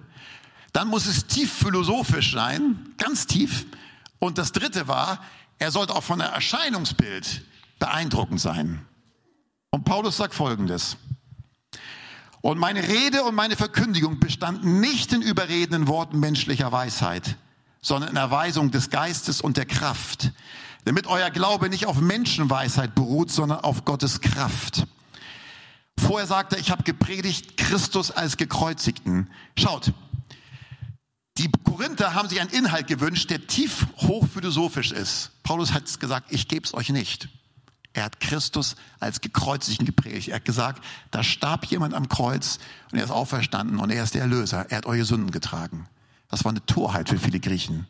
[0.74, 3.64] dann muss es tief philosophisch sein, ganz tief.
[4.18, 5.24] Und das dritte war,
[5.58, 7.42] er sollte auch von der Erscheinungsbild
[7.78, 8.84] beeindruckend sein.
[9.70, 10.98] Und Paulus sagt Folgendes.
[12.42, 17.36] Und meine Rede und meine Verkündigung bestanden nicht in überredenden Worten menschlicher Weisheit,
[17.80, 20.32] sondern in Erweisung des Geistes und der Kraft,
[20.86, 24.86] damit euer Glaube nicht auf Menschenweisheit beruht, sondern auf Gottes Kraft.
[25.98, 29.28] Vorher sagte er, ich habe gepredigt Christus als gekreuzigten.
[29.58, 29.92] Schaut,
[31.38, 35.32] die Korinther haben sich einen Inhalt gewünscht, der tief hochphilosophisch ist.
[35.42, 37.28] Paulus hat gesagt, ich gebe es euch nicht.
[37.92, 40.28] Er hat Christus als gekreuzigten geprägt.
[40.28, 42.60] Er hat gesagt, da starb jemand am Kreuz
[42.92, 44.70] und er ist auferstanden und er ist der Erlöser.
[44.70, 45.88] Er hat eure Sünden getragen.
[46.28, 47.88] Das war eine Torheit für viele Griechen.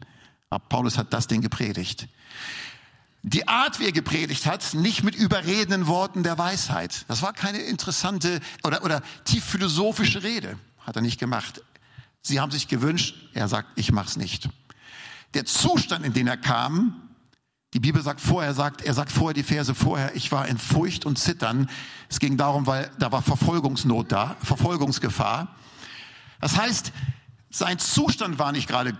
[0.48, 2.09] Aber Paulus hat das Ding gepredigt.
[3.28, 7.04] Die Art, wie er gepredigt hat, nicht mit überredenden Worten der Weisheit.
[7.08, 10.56] Das war keine interessante oder, oder tief philosophische Rede.
[10.78, 11.60] Hat er nicht gemacht.
[12.22, 14.48] Sie haben sich gewünscht, er sagt, ich mach's nicht.
[15.34, 17.02] Der Zustand, in den er kam,
[17.74, 21.04] die Bibel sagt vorher, sagt, er sagt vorher die Verse vorher, ich war in Furcht
[21.04, 21.68] und Zittern.
[22.08, 25.56] Es ging darum, weil da war Verfolgungsnot da, Verfolgungsgefahr.
[26.40, 26.92] Das heißt,
[27.50, 28.96] sein Zustand war nicht gerade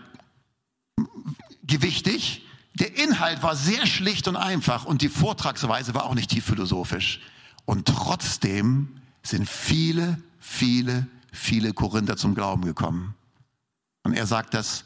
[1.63, 2.43] gewichtig.
[2.79, 7.21] Der Inhalt war sehr schlicht und einfach und die Vortragsweise war auch nicht tief philosophisch.
[7.65, 13.15] Und trotzdem sind viele, viele viele Korinther zum Glauben gekommen.
[14.03, 14.85] Und er sagt, dass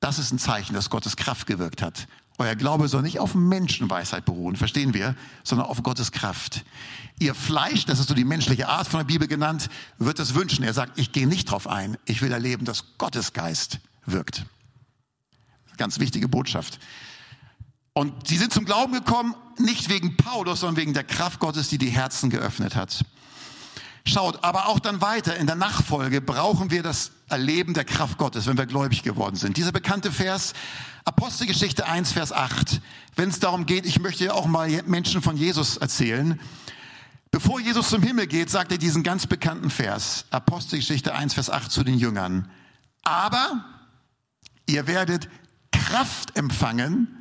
[0.00, 2.06] das ist ein Zeichen, dass Gottes Kraft gewirkt hat.
[2.38, 6.64] Euer Glaube soll nicht auf Menschenweisheit beruhen, verstehen wir, sondern auf Gottes Kraft.
[7.18, 10.62] Ihr Fleisch, das ist so die menschliche Art von der Bibel genannt, wird es wünschen.
[10.62, 11.96] Er sagt, ich gehe nicht drauf ein.
[12.04, 14.44] Ich will erleben, dass Gottes Geist wirkt.
[15.78, 16.78] Ganz wichtige Botschaft.
[17.96, 21.78] Und sie sind zum Glauben gekommen, nicht wegen Paulus, sondern wegen der Kraft Gottes, die
[21.78, 23.06] die Herzen geöffnet hat.
[24.04, 28.46] Schaut, aber auch dann weiter in der Nachfolge brauchen wir das Erleben der Kraft Gottes,
[28.46, 29.56] wenn wir gläubig geworden sind.
[29.56, 30.52] Dieser bekannte Vers,
[31.06, 32.82] Apostelgeschichte 1, Vers 8,
[33.14, 36.38] wenn es darum geht, ich möchte auch mal Menschen von Jesus erzählen.
[37.30, 41.72] Bevor Jesus zum Himmel geht, sagt er diesen ganz bekannten Vers, Apostelgeschichte 1, Vers 8
[41.72, 42.50] zu den Jüngern.
[43.04, 43.64] Aber
[44.66, 45.30] ihr werdet
[45.72, 47.15] Kraft empfangen,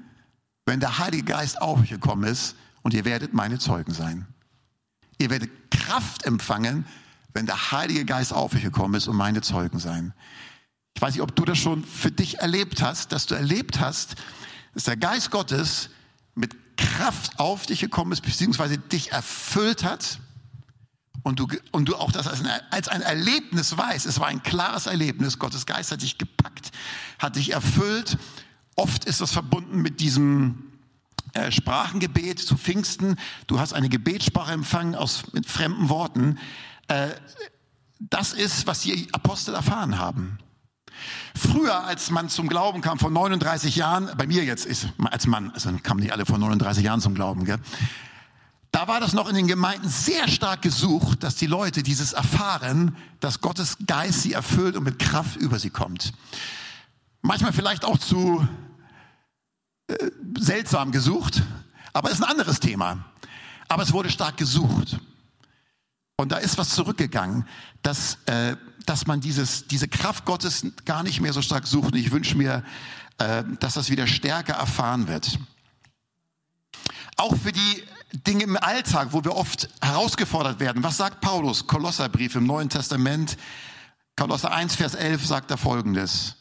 [0.65, 4.28] wenn der Heilige Geist auf euch gekommen ist und ihr werdet meine Zeugen sein.
[5.17, 6.86] Ihr werdet Kraft empfangen,
[7.34, 10.13] wenn der Heilige Geist auf euch gekommen ist und meine Zeugen sein.
[10.95, 14.15] Ich weiß nicht, ob du das schon für dich erlebt hast, dass du erlebt hast,
[14.73, 15.89] dass der Geist Gottes
[16.34, 20.19] mit Kraft auf dich gekommen ist, beziehungsweise dich erfüllt hat
[21.23, 24.06] und du, und du auch das als ein, als ein Erlebnis weißt.
[24.06, 25.39] Es war ein klares Erlebnis.
[25.39, 26.71] Gottes Geist hat dich gepackt,
[27.19, 28.17] hat dich erfüllt.
[28.75, 30.71] Oft ist das verbunden mit diesem
[31.33, 33.17] äh, Sprachengebet zu Pfingsten.
[33.47, 36.38] Du hast eine Gebetssprache empfangen aus, mit fremden Worten.
[36.88, 37.09] Äh,
[37.99, 40.38] das ist, was die Apostel erfahren haben.
[41.35, 45.51] Früher, als man zum Glauben kam, vor 39 Jahren, bei mir jetzt ist als Mann,
[45.51, 47.59] also kamen nicht alle vor 39 Jahren zum Glauben, gell?
[48.75, 52.97] da war das noch in den Gemeinden sehr stark gesucht, dass die Leute dieses erfahren,
[53.21, 56.11] dass Gottes Geist sie erfüllt und mit Kraft über sie kommt.
[57.21, 58.45] Manchmal vielleicht auch zu
[60.39, 61.43] seltsam gesucht,
[61.93, 63.06] aber ist ein anderes Thema.
[63.67, 65.00] Aber es wurde stark gesucht.
[66.17, 67.48] Und da ist was zurückgegangen,
[67.82, 71.93] dass, äh, dass man dieses, diese Kraft Gottes gar nicht mehr so stark sucht.
[71.93, 72.63] Und ich wünsche mir,
[73.17, 75.39] äh, dass das wieder stärker erfahren wird.
[77.17, 80.84] Auch für die Dinge im Alltag, wo wir oft herausgefordert werden.
[80.84, 81.67] Was sagt Paulus?
[81.67, 83.38] Kolosserbrief im Neuen Testament,
[84.15, 86.36] Kolosser 1, Vers 11 sagt er folgendes.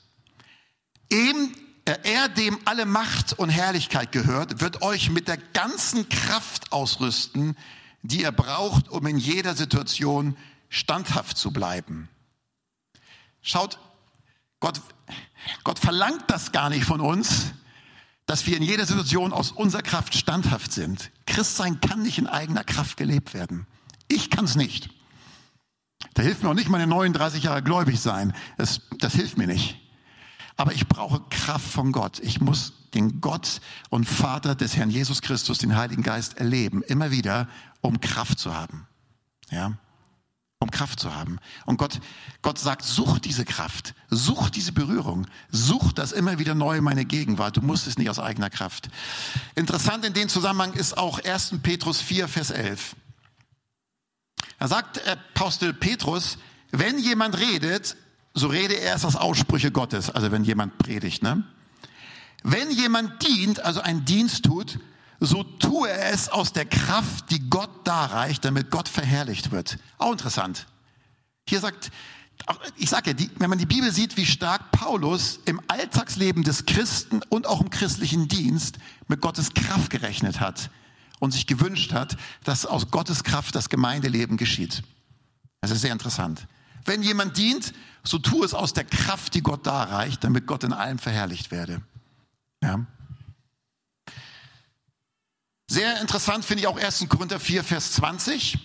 [1.10, 7.56] Eben er, dem alle Macht und Herrlichkeit gehört, wird euch mit der ganzen Kraft ausrüsten,
[8.02, 10.36] die er braucht, um in jeder Situation
[10.68, 12.08] standhaft zu bleiben.
[13.42, 13.78] Schaut,
[14.60, 14.80] Gott,
[15.62, 17.52] Gott verlangt das gar nicht von uns,
[18.26, 21.10] dass wir in jeder Situation aus unserer Kraft standhaft sind.
[21.26, 23.66] Christsein kann nicht in eigener Kraft gelebt werden.
[24.08, 24.88] Ich kann es nicht.
[26.14, 28.34] Da hilft mir auch nicht meine 39 Jahre gläubig sein.
[28.56, 29.83] Das, das hilft mir nicht.
[30.56, 32.20] Aber ich brauche Kraft von Gott.
[32.20, 36.82] Ich muss den Gott und Vater des Herrn Jesus Christus, den Heiligen Geist, erleben.
[36.82, 37.48] Immer wieder,
[37.80, 38.86] um Kraft zu haben.
[39.50, 39.72] Ja?
[40.60, 41.38] Um Kraft zu haben.
[41.66, 42.00] Und Gott,
[42.40, 43.94] Gott sagt, such diese Kraft.
[44.10, 45.26] Such diese Berührung.
[45.50, 47.56] Such das immer wieder neu in meine Gegenwart.
[47.56, 48.88] Du musst es nicht aus eigener Kraft.
[49.56, 51.56] Interessant in dem Zusammenhang ist auch 1.
[51.62, 52.94] Petrus 4, Vers 11.
[54.60, 56.38] Da sagt Apostel Petrus,
[56.70, 57.96] wenn jemand redet,
[58.34, 61.22] so rede er erst aus Aussprüche Gottes, also wenn jemand predigt.
[61.22, 61.44] Ne?
[62.42, 64.78] Wenn jemand dient, also einen Dienst tut,
[65.20, 69.78] so tue er es aus der Kraft, die Gott darreicht, damit Gott verherrlicht wird.
[69.98, 70.66] Auch interessant.
[71.48, 71.90] Hier sagt,
[72.76, 76.66] ich sage ja, die, wenn man die Bibel sieht, wie stark Paulus im Alltagsleben des
[76.66, 80.70] Christen und auch im christlichen Dienst mit Gottes Kraft gerechnet hat
[81.20, 84.82] und sich gewünscht hat, dass aus Gottes Kraft das Gemeindeleben geschieht.
[85.60, 86.46] Das ist sehr interessant.
[86.84, 90.72] Wenn jemand dient, so tu es aus der Kraft, die Gott darreicht, damit Gott in
[90.72, 91.80] allem verherrlicht werde.
[92.62, 92.84] Ja.
[95.66, 97.06] Sehr interessant finde ich auch 1.
[97.08, 98.58] Korinther 4, Vers 20.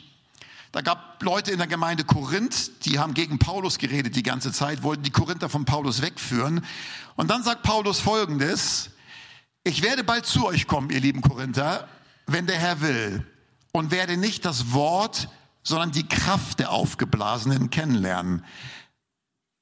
[0.71, 4.84] Da gab Leute in der Gemeinde Korinth, die haben gegen Paulus geredet die ganze Zeit,
[4.84, 6.63] wollten die Korinther von Paulus wegführen.
[7.15, 8.91] Und dann sagt Paulus Folgendes,
[9.63, 11.88] ich werde bald zu euch kommen, ihr lieben Korinther,
[12.27, 13.25] wenn der Herr will,
[13.71, 15.29] und werde nicht das Wort
[15.69, 18.43] sondern die Kraft der Aufgeblasenen kennenlernen.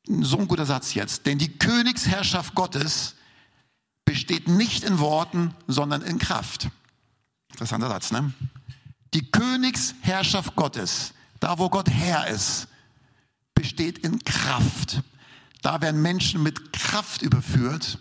[0.07, 1.25] So ein guter Satz jetzt.
[1.25, 3.15] Denn die Königsherrschaft Gottes
[4.05, 6.69] besteht nicht in Worten, sondern in Kraft.
[7.51, 8.33] Interessanter Satz, ne?
[9.13, 12.67] Die Königsherrschaft Gottes, da wo Gott Herr ist,
[13.53, 15.01] besteht in Kraft.
[15.61, 17.99] Da werden Menschen mit Kraft überführt,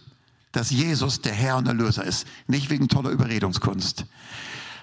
[0.53, 2.27] dass Jesus der Herr und Erlöser ist.
[2.47, 4.07] Nicht wegen toller Überredungskunst.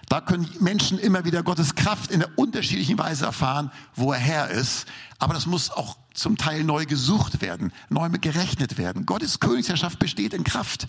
[0.10, 4.50] Da können Menschen immer wieder Gottes Kraft in der unterschiedlichen Weise erfahren, wo er Herr
[4.50, 4.86] ist.
[5.20, 9.06] Aber das muss auch zum Teil neu gesucht werden, neu gerechnet werden.
[9.06, 10.88] Gottes Königsherrschaft besteht in Kraft.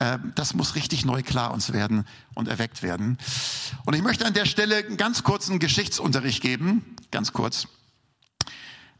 [0.00, 3.18] Ähm, das muss richtig neu klar uns werden und erweckt werden.
[3.84, 6.96] Und ich möchte an der Stelle einen ganz kurzen Geschichtsunterricht geben.
[7.10, 7.68] Ganz kurz.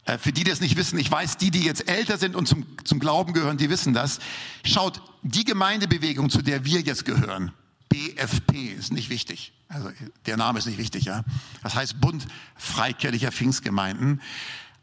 [0.05, 2.47] Äh, für die, die das nicht wissen, ich weiß, die, die jetzt älter sind und
[2.47, 4.19] zum, zum Glauben gehören, die wissen das.
[4.65, 7.53] Schaut, die Gemeindebewegung, zu der wir jetzt gehören,
[7.91, 9.53] BFP ist nicht wichtig.
[9.69, 9.91] Also
[10.25, 11.23] der Name ist nicht wichtig, ja.
[11.63, 12.27] Das heißt Bund
[12.57, 14.23] Freikirchlicher Pfingstgemeinden.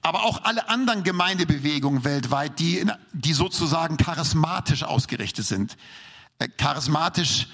[0.03, 5.75] Aber auch alle anderen Gemeindebewegungen weltweit, die, in, die sozusagen charismatisch ausgerichtet sind.
[6.39, 7.47] Äh, charismatisch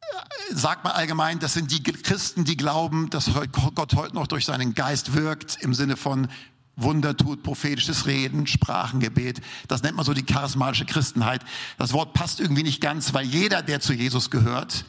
[0.00, 3.30] äh, sagt man allgemein, das sind die Christen, die glauben, dass
[3.74, 6.28] Gott heute noch durch seinen Geist wirkt, im Sinne von
[6.80, 9.40] Wunder tut, prophetisches Reden, Sprachengebet.
[9.66, 11.42] Das nennt man so die charismatische Christenheit.
[11.76, 14.84] Das Wort passt irgendwie nicht ganz, weil jeder, der zu Jesus gehört,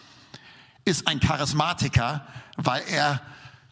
[0.86, 2.26] ist ein Charismatiker,
[2.58, 3.22] weil er,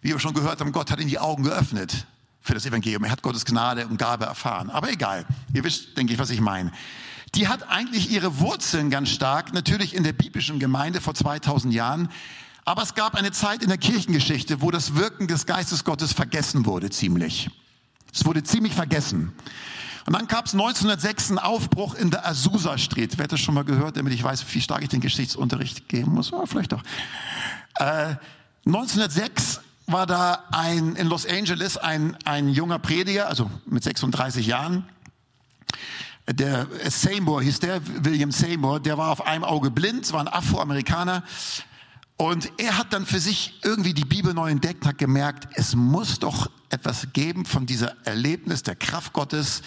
[0.01, 2.07] wie wir schon gehört haben, Gott hat ihm die Augen geöffnet
[2.41, 3.03] für das Evangelium.
[3.03, 4.69] Er hat Gottes Gnade und Gabe erfahren.
[4.69, 5.25] Aber egal.
[5.53, 6.71] Ihr wisst, denke ich, was ich meine.
[7.35, 12.09] die hat eigentlich ihre Wurzeln ganz stark, natürlich in der biblischen Gemeinde vor 2000 Jahren.
[12.63, 16.65] Aber es gab eine Zeit in der Kirchengeschichte, wo das Wirken des Geistes Gottes vergessen
[16.65, 17.49] wurde, ziemlich.
[18.17, 19.31] Es wurde ziemlich vergessen.
[20.07, 23.15] Und dann gab es 1906 einen Aufbruch in der Azusa Street.
[23.17, 26.13] Wer hat das schon mal gehört, damit ich weiß, wie stark ich den Geschichtsunterricht geben
[26.15, 26.33] muss?
[26.33, 26.81] Oh, vielleicht doch.
[27.75, 28.15] Äh,
[28.65, 34.87] 1906 war da ein, in Los Angeles ein, ein junger Prediger, also mit 36 Jahren.
[36.27, 41.23] Der Seymour hieß der, William Seymour, der war auf einem Auge blind, war ein Afroamerikaner.
[42.17, 46.17] Und er hat dann für sich irgendwie die Bibel neu entdeckt, hat gemerkt, es muss
[46.17, 49.61] doch etwas geben von dieser Erlebnis der Kraft Gottes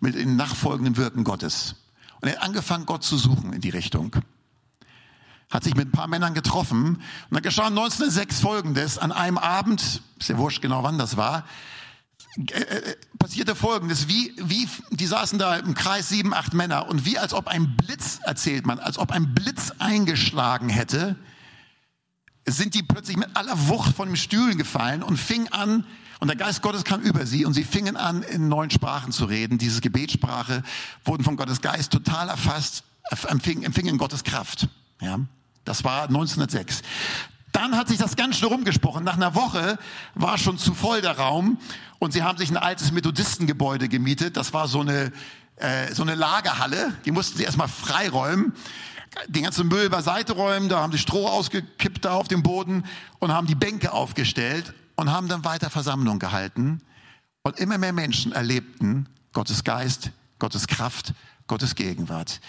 [0.00, 1.76] mit den nachfolgenden Wirken Gottes.
[2.20, 4.16] Und er hat angefangen, Gott zu suchen in die Richtung.
[5.48, 6.96] Hat sich mit ein paar Männern getroffen.
[6.96, 8.98] Und dann geschah 1906 Folgendes.
[8.98, 11.44] An einem Abend, ist ja wurscht genau wann das war,
[12.36, 14.08] äh, äh, passierte Folgendes.
[14.08, 17.76] Wie, wie, die saßen da im Kreis sieben, acht Männer und wie als ob ein
[17.76, 21.16] Blitz, erzählt man, als ob ein Blitz eingeschlagen hätte,
[22.46, 25.84] sind die plötzlich mit aller Wucht von den Stühlen gefallen und fingen an,
[26.22, 29.24] und der Geist Gottes kam über sie und sie fingen an, in neuen Sprachen zu
[29.24, 29.58] reden.
[29.58, 30.62] Diese Gebetssprache
[31.04, 32.84] wurden von Gottes Geist total erfasst,
[33.26, 34.68] empfingen, empfingen Gottes Kraft.
[35.00, 35.18] Ja,
[35.64, 36.82] das war 1906.
[37.50, 39.02] Dann hat sich das ganz schnell rumgesprochen.
[39.02, 39.80] Nach einer Woche
[40.14, 41.58] war schon zu voll der Raum
[41.98, 44.36] und sie haben sich ein altes Methodistengebäude gemietet.
[44.36, 45.10] Das war so eine,
[45.56, 46.94] äh, so eine Lagerhalle.
[47.04, 48.52] Die mussten sie erstmal freiräumen
[49.28, 52.84] den ganzen Müll beiseite räumen, da haben sie Stroh ausgekippt da auf dem Boden
[53.18, 56.80] und haben die Bänke aufgestellt und haben dann weiter Versammlung gehalten.
[57.42, 61.12] Und immer mehr Menschen erlebten Gottes Geist, Gottes Kraft,
[61.46, 62.40] Gottes Gegenwart.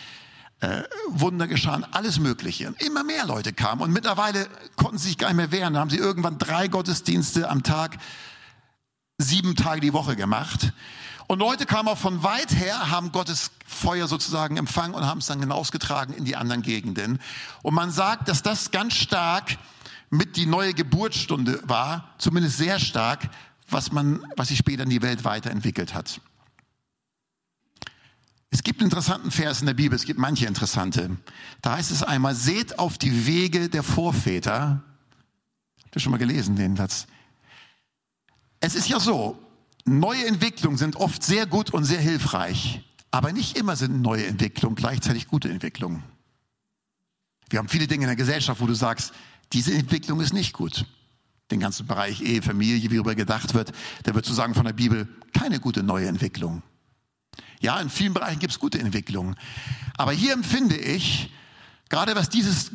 [0.59, 2.67] Äh, Wunder geschahen, alles Mögliche.
[2.67, 5.73] Und immer mehr Leute kamen und mittlerweile konnten sie sich gar nicht mehr wehren.
[5.73, 7.97] Da haben sie irgendwann drei Gottesdienste am Tag,
[9.17, 10.71] sieben Tage die Woche gemacht.
[11.33, 15.25] Und Leute kamen auch von weit her, haben Gottes Feuer sozusagen empfangen und haben es
[15.25, 17.19] dann hinausgetragen in die anderen Gegenden.
[17.63, 19.57] Und man sagt, dass das ganz stark
[20.11, 23.31] mit die neue Geburtsstunde war, zumindest sehr stark,
[23.67, 26.21] was man, was sich später in die Welt weiterentwickelt hat.
[28.51, 31.17] Es gibt einen interessanten Vers in der Bibel, es gibt manche interessante.
[31.63, 34.83] Da heißt es einmal, seht auf die Wege der Vorväter.
[35.83, 37.07] Habt ihr schon mal gelesen, den Satz?
[38.59, 39.42] Es ist ja so,
[39.85, 44.75] Neue Entwicklungen sind oft sehr gut und sehr hilfreich, aber nicht immer sind neue Entwicklungen
[44.75, 46.03] gleichzeitig gute Entwicklungen.
[47.49, 49.13] Wir haben viele Dinge in der Gesellschaft, wo du sagst,
[49.51, 50.85] diese Entwicklung ist nicht gut.
[51.51, 53.73] Den ganzen Bereich Ehe, Familie, wie darüber gedacht wird,
[54.05, 56.63] der wird zu sagen von der Bibel, keine gute neue Entwicklung.
[57.59, 59.35] Ja, in vielen Bereichen gibt es gute Entwicklungen.
[59.97, 61.31] Aber hier empfinde ich,
[61.93, 62.71] Gerade was dieses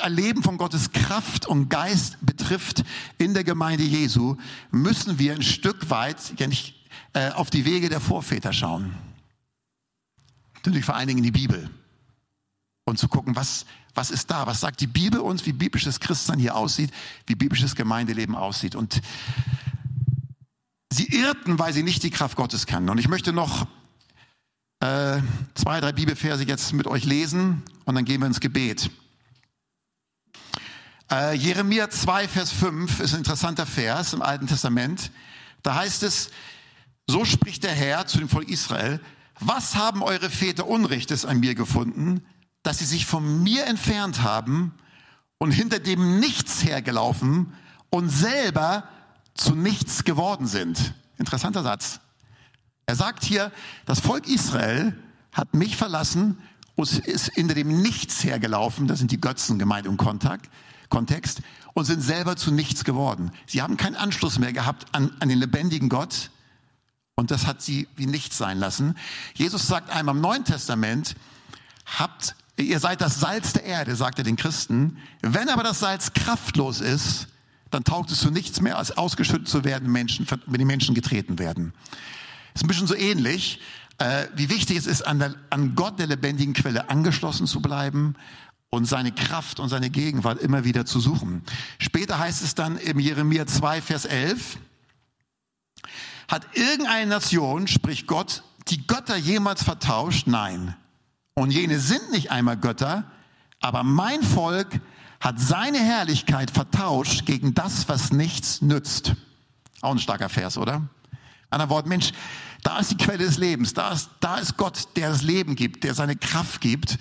[0.00, 2.84] Erleben von Gottes Kraft und Geist betrifft
[3.18, 4.38] in der Gemeinde Jesu,
[4.70, 6.16] müssen wir ein Stück weit
[7.12, 8.94] äh, auf die Wege der Vorväter schauen.
[10.54, 11.68] Natürlich vor allen Dingen in die Bibel.
[12.84, 14.46] Und zu gucken, was, was ist da?
[14.46, 16.92] Was sagt die Bibel uns, wie biblisches Christsein hier aussieht,
[17.26, 18.74] wie biblisches Gemeindeleben aussieht.
[18.74, 19.02] Und
[20.90, 22.88] sie irrten, weil sie nicht die Kraft Gottes kannten.
[22.88, 23.66] Und ich möchte noch
[24.82, 25.22] äh,
[25.54, 28.90] zwei, drei Bibelverse jetzt mit euch lesen und dann gehen wir ins Gebet.
[31.08, 35.12] Äh, Jeremia 2, Vers 5 ist ein interessanter Vers im Alten Testament.
[35.62, 36.30] Da heißt es,
[37.06, 39.00] so spricht der Herr zu dem Volk Israel,
[39.38, 42.24] was haben eure Väter Unrechtes an mir gefunden,
[42.64, 44.74] dass sie sich von mir entfernt haben
[45.38, 47.54] und hinter dem Nichts hergelaufen
[47.90, 48.88] und selber
[49.34, 50.94] zu nichts geworden sind.
[51.18, 52.00] Interessanter Satz.
[52.92, 53.50] Er sagt hier,
[53.86, 54.94] das Volk Israel
[55.32, 56.36] hat mich verlassen
[56.74, 60.50] und ist hinter dem Nichts hergelaufen, das sind die Götzen gemeint im Kontakt,
[60.90, 61.40] Kontext,
[61.72, 63.32] und sind selber zu nichts geworden.
[63.46, 66.28] Sie haben keinen Anschluss mehr gehabt an, an den lebendigen Gott
[67.14, 68.94] und das hat sie wie nichts sein lassen.
[69.32, 71.14] Jesus sagt einmal im Neuen Testament,
[71.98, 74.98] habt, ihr seid das Salz der Erde, sagt er den Christen.
[75.22, 77.28] Wenn aber das Salz kraftlos ist,
[77.70, 81.38] dann taugt es zu nichts mehr, als ausgeschüttet zu werden, Menschen, wenn die Menschen getreten
[81.38, 81.72] werden.
[82.54, 83.60] Ist ein bisschen so ähnlich,
[83.98, 88.14] äh, wie wichtig es ist, an, der, an Gott, der lebendigen Quelle, angeschlossen zu bleiben
[88.70, 91.42] und seine Kraft und seine Gegenwart immer wieder zu suchen.
[91.78, 94.58] Später heißt es dann im Jeremia 2, Vers 11,
[96.28, 100.26] hat irgendeine Nation, sprich Gott, die Götter jemals vertauscht?
[100.26, 100.74] Nein.
[101.34, 103.04] Und jene sind nicht einmal Götter,
[103.60, 104.80] aber mein Volk
[105.20, 109.14] hat seine Herrlichkeit vertauscht gegen das, was nichts nützt.
[109.80, 110.82] Auch ein starker Vers, oder?
[111.52, 112.12] Anderen Worten, Mensch,
[112.62, 115.84] da ist die Quelle des Lebens, da ist, da ist Gott, der das Leben gibt,
[115.84, 116.98] der seine Kraft gibt.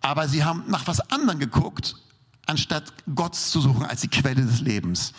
[0.00, 1.96] Aber sie haben nach was anderem geguckt
[2.46, 5.12] anstatt Gott zu suchen als die Quelle des Lebens.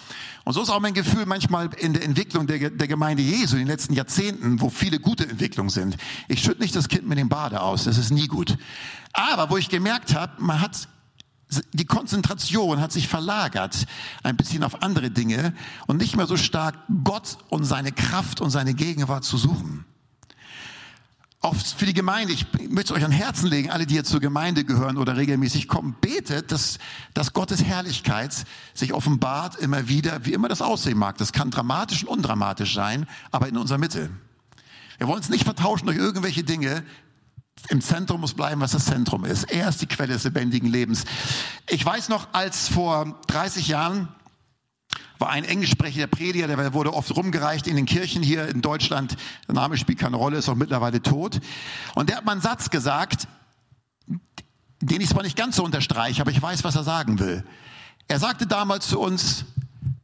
[0.44, 3.64] Und so ist auch mein Gefühl manchmal in der Entwicklung der, der Gemeinde Jesu in
[3.64, 5.98] den letzten Jahrzehnten, wo viele gute Entwicklungen sind.
[6.28, 8.58] Ich schütte nicht das Kind mit dem Bade aus, das ist nie gut.
[9.14, 10.88] Aber wo ich gemerkt habe, man hat
[11.74, 13.86] die Konzentration hat sich verlagert
[14.24, 15.54] ein bisschen auf andere Dinge
[15.88, 19.86] und nicht mehr so stark Gott und seine Kraft und seine Gegenwart zu suchen
[21.46, 24.20] auch für die Gemeinde, ich möchte es euch an Herzen legen, alle, die jetzt zur
[24.20, 26.80] Gemeinde gehören oder regelmäßig kommen, betet, dass,
[27.14, 31.20] dass Gottes Herrlichkeit sich offenbart immer wieder, wie immer das aussehen mag.
[31.20, 34.10] Das kann dramatisch und undramatisch sein, aber in unserer Mitte.
[34.98, 36.84] Wir wollen es nicht vertauschen durch irgendwelche Dinge.
[37.70, 39.46] Im Zentrum muss bleiben, was das Zentrum ist.
[39.46, 41.06] Er ist die Quelle des lebendigen Lebens.
[41.70, 44.08] Ich weiß noch, als vor 30 Jahren
[45.18, 49.16] war ein englischsprechender Prediger, der wurde oft rumgereicht in den Kirchen hier in Deutschland.
[49.48, 51.40] Der Name spielt keine Rolle, ist auch mittlerweile tot.
[51.96, 53.28] Und der hat mal einen Satz gesagt,
[54.82, 57.44] den ich zwar nicht ganz so unterstreiche, aber ich weiß, was er sagen will.
[58.08, 59.46] Er sagte damals zu uns,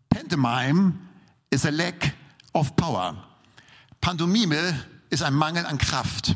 [0.10, 0.94] Pantomime
[1.50, 2.14] is a lack
[2.54, 3.16] of power.
[4.00, 4.80] Pantomime
[5.10, 6.36] ist ein Mangel an Kraft.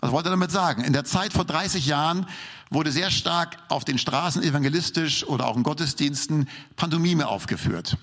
[0.00, 0.82] Was wollte er damit sagen?
[0.82, 2.26] In der Zeit vor 30 Jahren
[2.70, 7.98] wurde sehr stark auf den Straßen evangelistisch oder auch in Gottesdiensten Pantomime aufgeführt.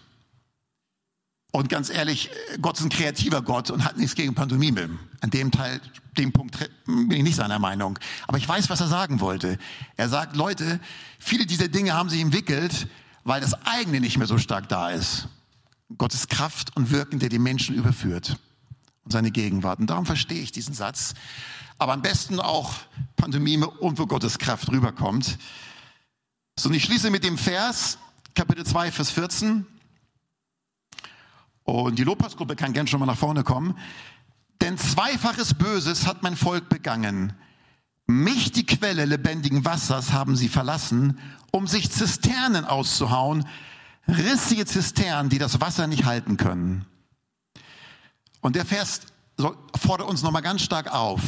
[1.51, 2.29] Und ganz ehrlich,
[2.61, 4.99] Gott ist ein kreativer Gott und hat nichts gegen Pantomime.
[5.21, 5.81] An dem Teil,
[6.17, 7.97] dem Punkt bin ich nicht seiner Meinung.
[8.27, 9.57] Aber ich weiß, was er sagen wollte.
[9.95, 10.79] Er sagt, Leute,
[11.17, 12.87] viele dieser Dinge haben sich entwickelt,
[13.23, 15.29] weil das eigene nicht mehr so stark da ist.
[15.97, 18.37] Gottes Kraft und Wirken, der die Menschen überführt
[19.07, 19.79] und seine Gegenwart.
[19.79, 21.15] Und darum verstehe ich diesen Satz
[21.77, 22.73] aber am besten auch
[23.15, 25.37] Pantomime und wo Gottes Kraft rüberkommt.
[26.57, 27.99] So, und ich schließe mit dem Vers,
[28.33, 29.65] Kapitel 2, Vers 14.
[31.63, 33.77] Und die Lobpreisgruppe kann gern schon mal nach vorne kommen.
[34.61, 37.33] Denn zweifaches Böses hat mein Volk begangen.
[38.07, 41.19] Mich, die Quelle lebendigen Wassers, haben sie verlassen,
[41.51, 43.45] um sich Zisternen auszuhauen,
[44.07, 46.85] rissige Zisternen, die das Wasser nicht halten können.
[48.41, 49.01] Und der Vers
[49.79, 51.21] fordert uns nochmal ganz stark auf.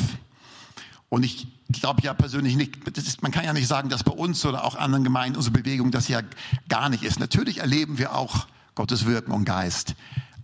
[1.09, 4.45] Und ich glaube ja persönlich nicht, ist, man kann ja nicht sagen, dass bei uns
[4.45, 6.21] oder auch anderen Gemeinden unsere Bewegung das ja
[6.67, 7.19] gar nicht ist.
[7.19, 9.95] Natürlich erleben wir auch Gottes Wirken und Geist.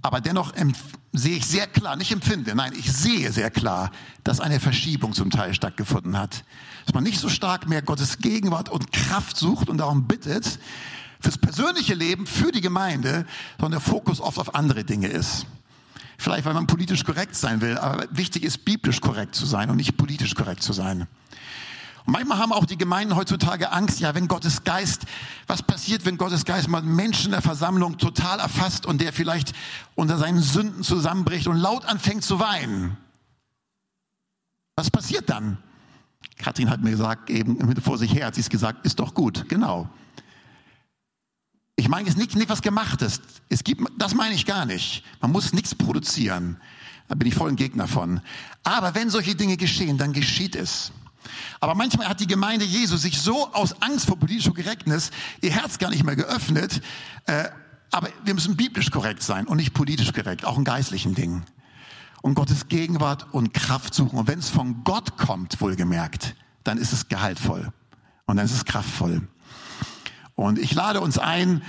[0.01, 0.53] Aber dennoch
[1.13, 3.91] sehe ich sehr klar, nicht empfinde, nein, ich sehe sehr klar,
[4.23, 6.43] dass eine Verschiebung zum Teil stattgefunden hat.
[6.85, 10.59] Dass man nicht so stark mehr Gottes Gegenwart und Kraft sucht und darum bittet,
[11.19, 13.25] fürs persönliche Leben, für die Gemeinde,
[13.57, 15.47] sondern der Fokus oft auf andere Dinge ist.
[16.17, 19.77] Vielleicht, weil man politisch korrekt sein will, aber wichtig ist, biblisch korrekt zu sein und
[19.77, 21.07] nicht politisch korrekt zu sein.
[22.05, 25.05] Und manchmal haben auch die Gemeinden heutzutage Angst, ja, wenn Gottes Geist,
[25.47, 29.53] was passiert, wenn Gottes Geist mal Menschen in der Versammlung total erfasst und der vielleicht
[29.95, 32.97] unter seinen Sünden zusammenbricht und laut anfängt zu weinen?
[34.75, 35.57] Was passiert dann?
[36.37, 39.49] Katrin hat mir gesagt, eben vor sich her hat sie es gesagt, ist doch gut,
[39.49, 39.89] genau.
[41.75, 43.21] Ich meine jetzt nicht, nicht was Gemachtes.
[43.49, 45.03] Es gibt, das meine ich gar nicht.
[45.21, 46.57] Man muss nichts produzieren.
[47.07, 48.21] Da bin ich voll ein Gegner von.
[48.63, 50.91] Aber wenn solche Dinge geschehen, dann geschieht es.
[51.59, 55.11] Aber manchmal hat die Gemeinde Jesu sich so aus Angst vor politischer Korrektness
[55.41, 56.81] ihr Herz gar nicht mehr geöffnet.
[57.25, 57.49] Äh,
[57.91, 61.45] aber wir müssen biblisch korrekt sein und nicht politisch korrekt, auch in geistlichen Dingen.
[62.21, 64.17] Und Gottes Gegenwart und Kraft suchen.
[64.17, 67.71] Und wenn es von Gott kommt, wohlgemerkt, dann ist es gehaltvoll.
[68.25, 69.27] Und dann ist es kraftvoll.
[70.35, 71.63] Und ich lade uns ein,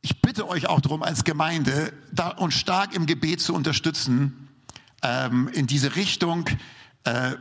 [0.00, 4.48] ich bitte euch auch darum, als Gemeinde da uns stark im Gebet zu unterstützen,
[5.02, 6.48] ähm, in diese Richtung,
[7.04, 7.34] äh,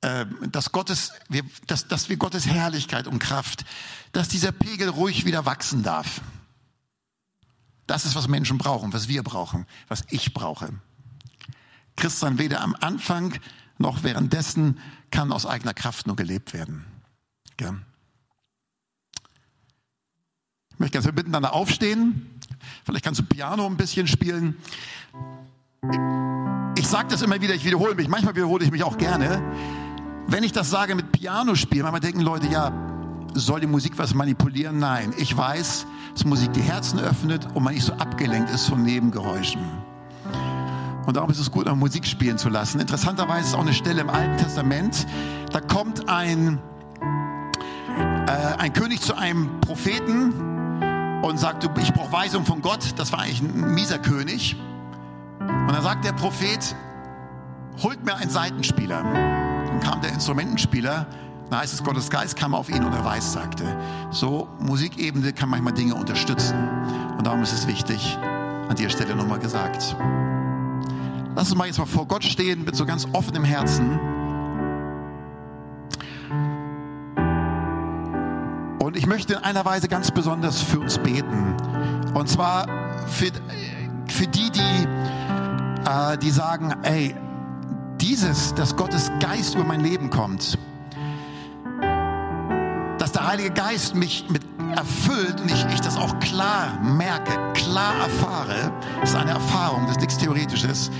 [0.00, 3.64] äh, dass, Gottes, wir, dass, dass wir Gottes Herrlichkeit und Kraft,
[4.12, 6.22] dass dieser Pegel ruhig wieder wachsen darf.
[7.86, 10.72] Das ist, was Menschen brauchen, was wir brauchen, was ich brauche.
[11.96, 13.38] Christian weder am Anfang
[13.78, 14.78] noch währenddessen
[15.10, 16.86] kann aus eigener Kraft nur gelebt werden.
[17.60, 17.74] Ja.
[20.80, 22.26] Ich möchte ganz miteinander aufstehen.
[22.86, 24.56] Vielleicht kannst du Piano ein bisschen spielen.
[26.74, 28.08] Ich sage das immer wieder, ich wiederhole mich.
[28.08, 29.42] Manchmal wiederhole ich mich auch gerne.
[30.26, 32.72] Wenn ich das sage mit Piano spielen, manchmal denken Leute, ja,
[33.34, 34.78] soll die Musik was manipulieren?
[34.78, 38.82] Nein, ich weiß, dass Musik die Herzen öffnet und man nicht so abgelenkt ist von
[38.82, 39.60] Nebengeräuschen.
[41.04, 42.80] Und darum ist es gut, auch Musik spielen zu lassen.
[42.80, 45.06] Interessanterweise ist auch eine Stelle im Alten Testament,
[45.52, 46.58] da kommt ein,
[48.26, 50.49] äh, ein König zu einem Propheten
[51.22, 52.94] und sagt, ich brauche Weisung von Gott.
[52.96, 54.56] Das war eigentlich ein mieser König.
[55.38, 56.74] Und dann sagt der Prophet,
[57.82, 59.02] holt mir einen Seitenspieler.
[59.02, 61.06] Dann kam der Instrumentenspieler,
[61.50, 63.64] dann heißt es, Gottes Geist kam auf ihn und er weiß, sagte.
[64.10, 66.56] So, Musikebene kann manchmal Dinge unterstützen.
[67.18, 68.16] Und darum ist es wichtig,
[68.68, 69.96] an dieser Stelle nochmal gesagt.
[71.34, 73.98] Lass uns mal jetzt mal vor Gott stehen mit so ganz offenem Herzen.
[78.90, 81.54] Und ich möchte in einer Weise ganz besonders für uns beten.
[82.12, 82.66] Und zwar
[83.06, 83.30] für,
[84.08, 84.88] für die, die,
[85.88, 87.14] äh, die sagen, ey,
[88.00, 90.58] dieses, dass Gottes Geist über mein Leben kommt,
[92.98, 94.42] dass der Heilige Geist mich mit
[94.74, 99.92] erfüllt und ich, ich das auch klar merke, klar erfahre, das ist eine Erfahrung, das
[99.92, 100.90] ist nichts Theoretisches,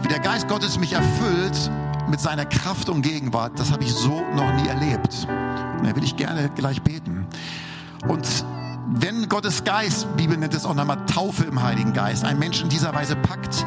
[0.00, 1.70] wie der Geist Gottes mich erfüllt
[2.10, 5.26] mit seiner Kraft und Gegenwart, das habe ich so noch nie erlebt.
[5.78, 7.26] Und da will ich gerne gleich beten.
[8.08, 8.44] Und
[8.92, 12.68] wenn Gottes Geist, Bibel nennt es auch nochmal Taufe im Heiligen Geist, ein Mensch in
[12.68, 13.64] dieser Weise packt,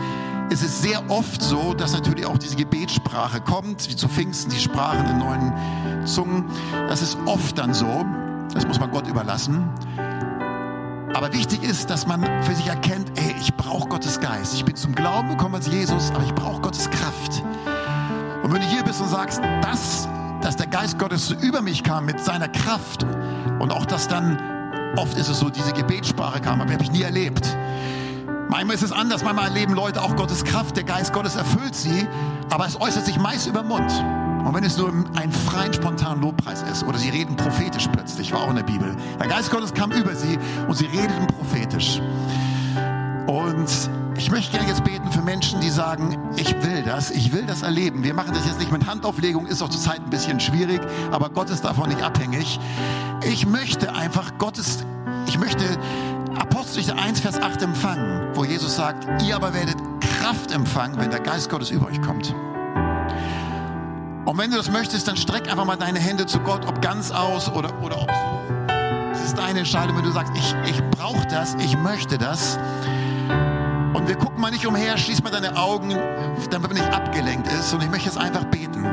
[0.49, 4.59] ist es sehr oft so, dass natürlich auch diese Gebetssprache kommt, wie zu Pfingsten, die
[4.59, 6.45] Sprachen in neuen Zungen.
[6.87, 8.05] Das ist oft dann so.
[8.53, 9.67] Das muss man Gott überlassen.
[11.15, 14.53] Aber wichtig ist, dass man für sich erkennt, ey, ich brauche Gottes Geist.
[14.53, 17.43] Ich bin zum Glauben gekommen als Jesus, aber ich brauche Gottes Kraft.
[18.43, 20.09] Und wenn du hier bist und sagst, das,
[20.41, 23.05] dass der Geist Gottes über mich kam mit seiner Kraft
[23.59, 24.37] und auch, dass dann,
[24.97, 27.57] oft ist es so, diese Gebetssprache kam, aber habe ich nie erlebt.
[28.49, 32.05] Manchmal ist es anders, manchmal erleben Leute auch Gottes Kraft, der Geist Gottes erfüllt sie,
[32.51, 33.91] aber es äußert sich meist über Mund.
[34.45, 38.41] Und wenn es nur ein freien, spontanen Lobpreis ist oder sie reden prophetisch plötzlich, war
[38.41, 38.93] auch in der Bibel.
[39.21, 40.37] Der Geist Gottes kam über sie
[40.67, 42.01] und sie redeten prophetisch.
[43.25, 47.61] Und ich möchte jetzt beten für Menschen, die sagen, ich will das, ich will das
[47.61, 48.03] erleben.
[48.03, 51.29] Wir machen das jetzt nicht mit Handauflegung, ist auch zur Zeit ein bisschen schwierig, aber
[51.29, 52.59] Gott ist davon nicht abhängig.
[53.25, 54.85] Ich möchte einfach Gottes,
[55.27, 55.63] ich möchte
[56.37, 61.19] Apostelgeschichte 1, Vers 8 empfangen, wo Jesus sagt, ihr aber werdet Kraft empfangen, wenn der
[61.19, 62.33] Geist Gottes über euch kommt.
[64.25, 67.11] Und wenn du das möchtest, dann streck einfach mal deine Hände zu Gott, ob ganz
[67.11, 68.53] aus oder, oder ob so.
[69.11, 72.57] Das ist deine Entscheidung, wenn du sagst, ich, ich brauche das, ich möchte das.
[73.93, 75.95] Und wir gucken mal nicht umher, schließ mal deine Augen,
[76.49, 77.73] damit man nicht abgelenkt ist.
[77.73, 78.85] Und ich möchte jetzt einfach beten.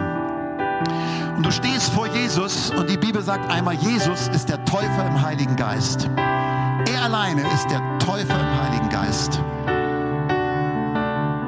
[1.36, 5.22] Und du stehst vor Jesus und die Bibel sagt einmal, Jesus ist der Täufer im
[5.22, 6.08] Heiligen Geist.
[6.16, 9.40] Er alleine ist der Täufer im Heiligen Geist.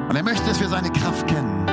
[0.09, 1.65] Und er möchte, dass wir seine Kraft kennen.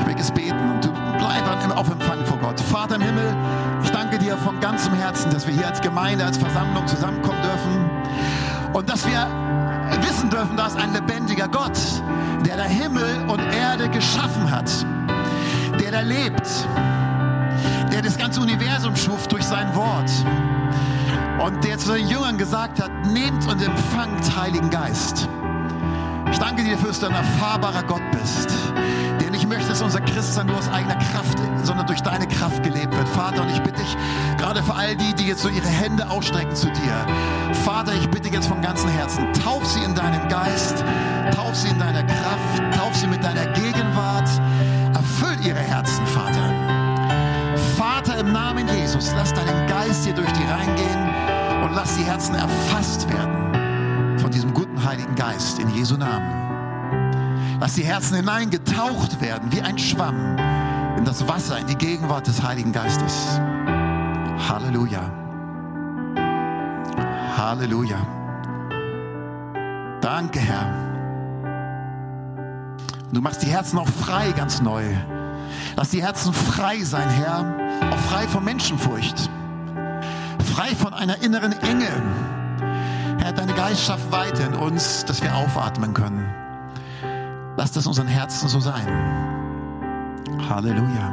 [0.00, 1.44] Ich möchte es beten und du bleib
[1.76, 2.60] auf Empfang vor Gott.
[2.60, 3.34] Vater im Himmel,
[3.82, 8.03] ich danke dir von ganzem Herzen, dass wir hier als Gemeinde, als Versammlung zusammenkommen dürfen
[8.74, 9.26] und dass wir
[10.02, 11.78] wissen dürfen, dass ein lebendiger Gott,
[12.44, 14.70] der der Himmel und Erde geschaffen hat,
[15.80, 16.48] der da lebt,
[17.92, 20.10] der das ganze Universum schuf durch sein Wort
[21.44, 25.28] und der zu seinen Jüngern gesagt hat, nehmt und empfangt Heiligen Geist.
[26.32, 28.03] Ich danke dir dass du ein erfahrbarer Gott
[29.56, 32.62] bist, der nicht möchte, dass unser Christsein nur aus eigener Kraft, sondern durch deine Kraft
[32.62, 33.08] gelebt wird.
[33.08, 33.96] Vater, und ich bitte dich,
[34.38, 37.06] gerade für all die, die jetzt so ihre Hände ausstrecken zu dir,
[37.64, 40.84] Vater, ich bitte jetzt von ganzem Herzen, tauf sie in deinen Geist,
[41.34, 44.28] tauf sie in deiner Kraft, tauf sie mit deiner Gegenwart,
[44.94, 46.52] erfüll ihre Herzen, Vater.
[47.76, 52.34] Vater, im Namen Jesus, lass deinen Geist hier durch die reingehen und lass die Herzen
[52.34, 56.44] erfasst werden von diesem guten Heiligen Geist in Jesu Namen.
[57.60, 58.16] Lass die Herzen
[58.74, 60.36] hineingetaucht werden wie ein Schwamm
[60.96, 63.40] in das Wasser, in die Gegenwart des Heiligen Geistes.
[64.48, 65.10] Halleluja.
[67.36, 67.96] Halleluja.
[70.00, 70.66] Danke, Herr.
[73.12, 74.82] Du machst die Herzen auch frei, ganz neu.
[75.76, 77.44] Lass die Herzen frei sein, Herr,
[77.90, 79.30] auch frei von Menschenfurcht,
[80.54, 81.90] frei von einer inneren Enge.
[83.18, 86.43] Herr, deine Geist schafft weiter in uns, dass wir aufatmen können.
[87.56, 88.86] Lass das unseren Herzen so sein.
[90.48, 91.12] Halleluja.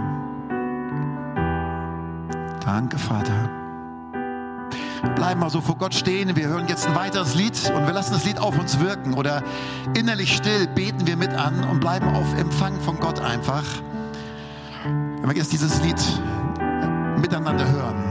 [2.63, 3.49] Danke, Vater.
[5.15, 6.35] Bleiben mal so vor Gott stehen.
[6.35, 9.13] Wir hören jetzt ein weiteres Lied und wir lassen das Lied auf uns wirken.
[9.13, 9.43] Oder
[9.95, 13.63] innerlich still beten wir mit an und bleiben auf Empfang von Gott einfach.
[14.83, 16.01] Wenn wir jetzt dieses Lied
[17.19, 18.10] miteinander hören.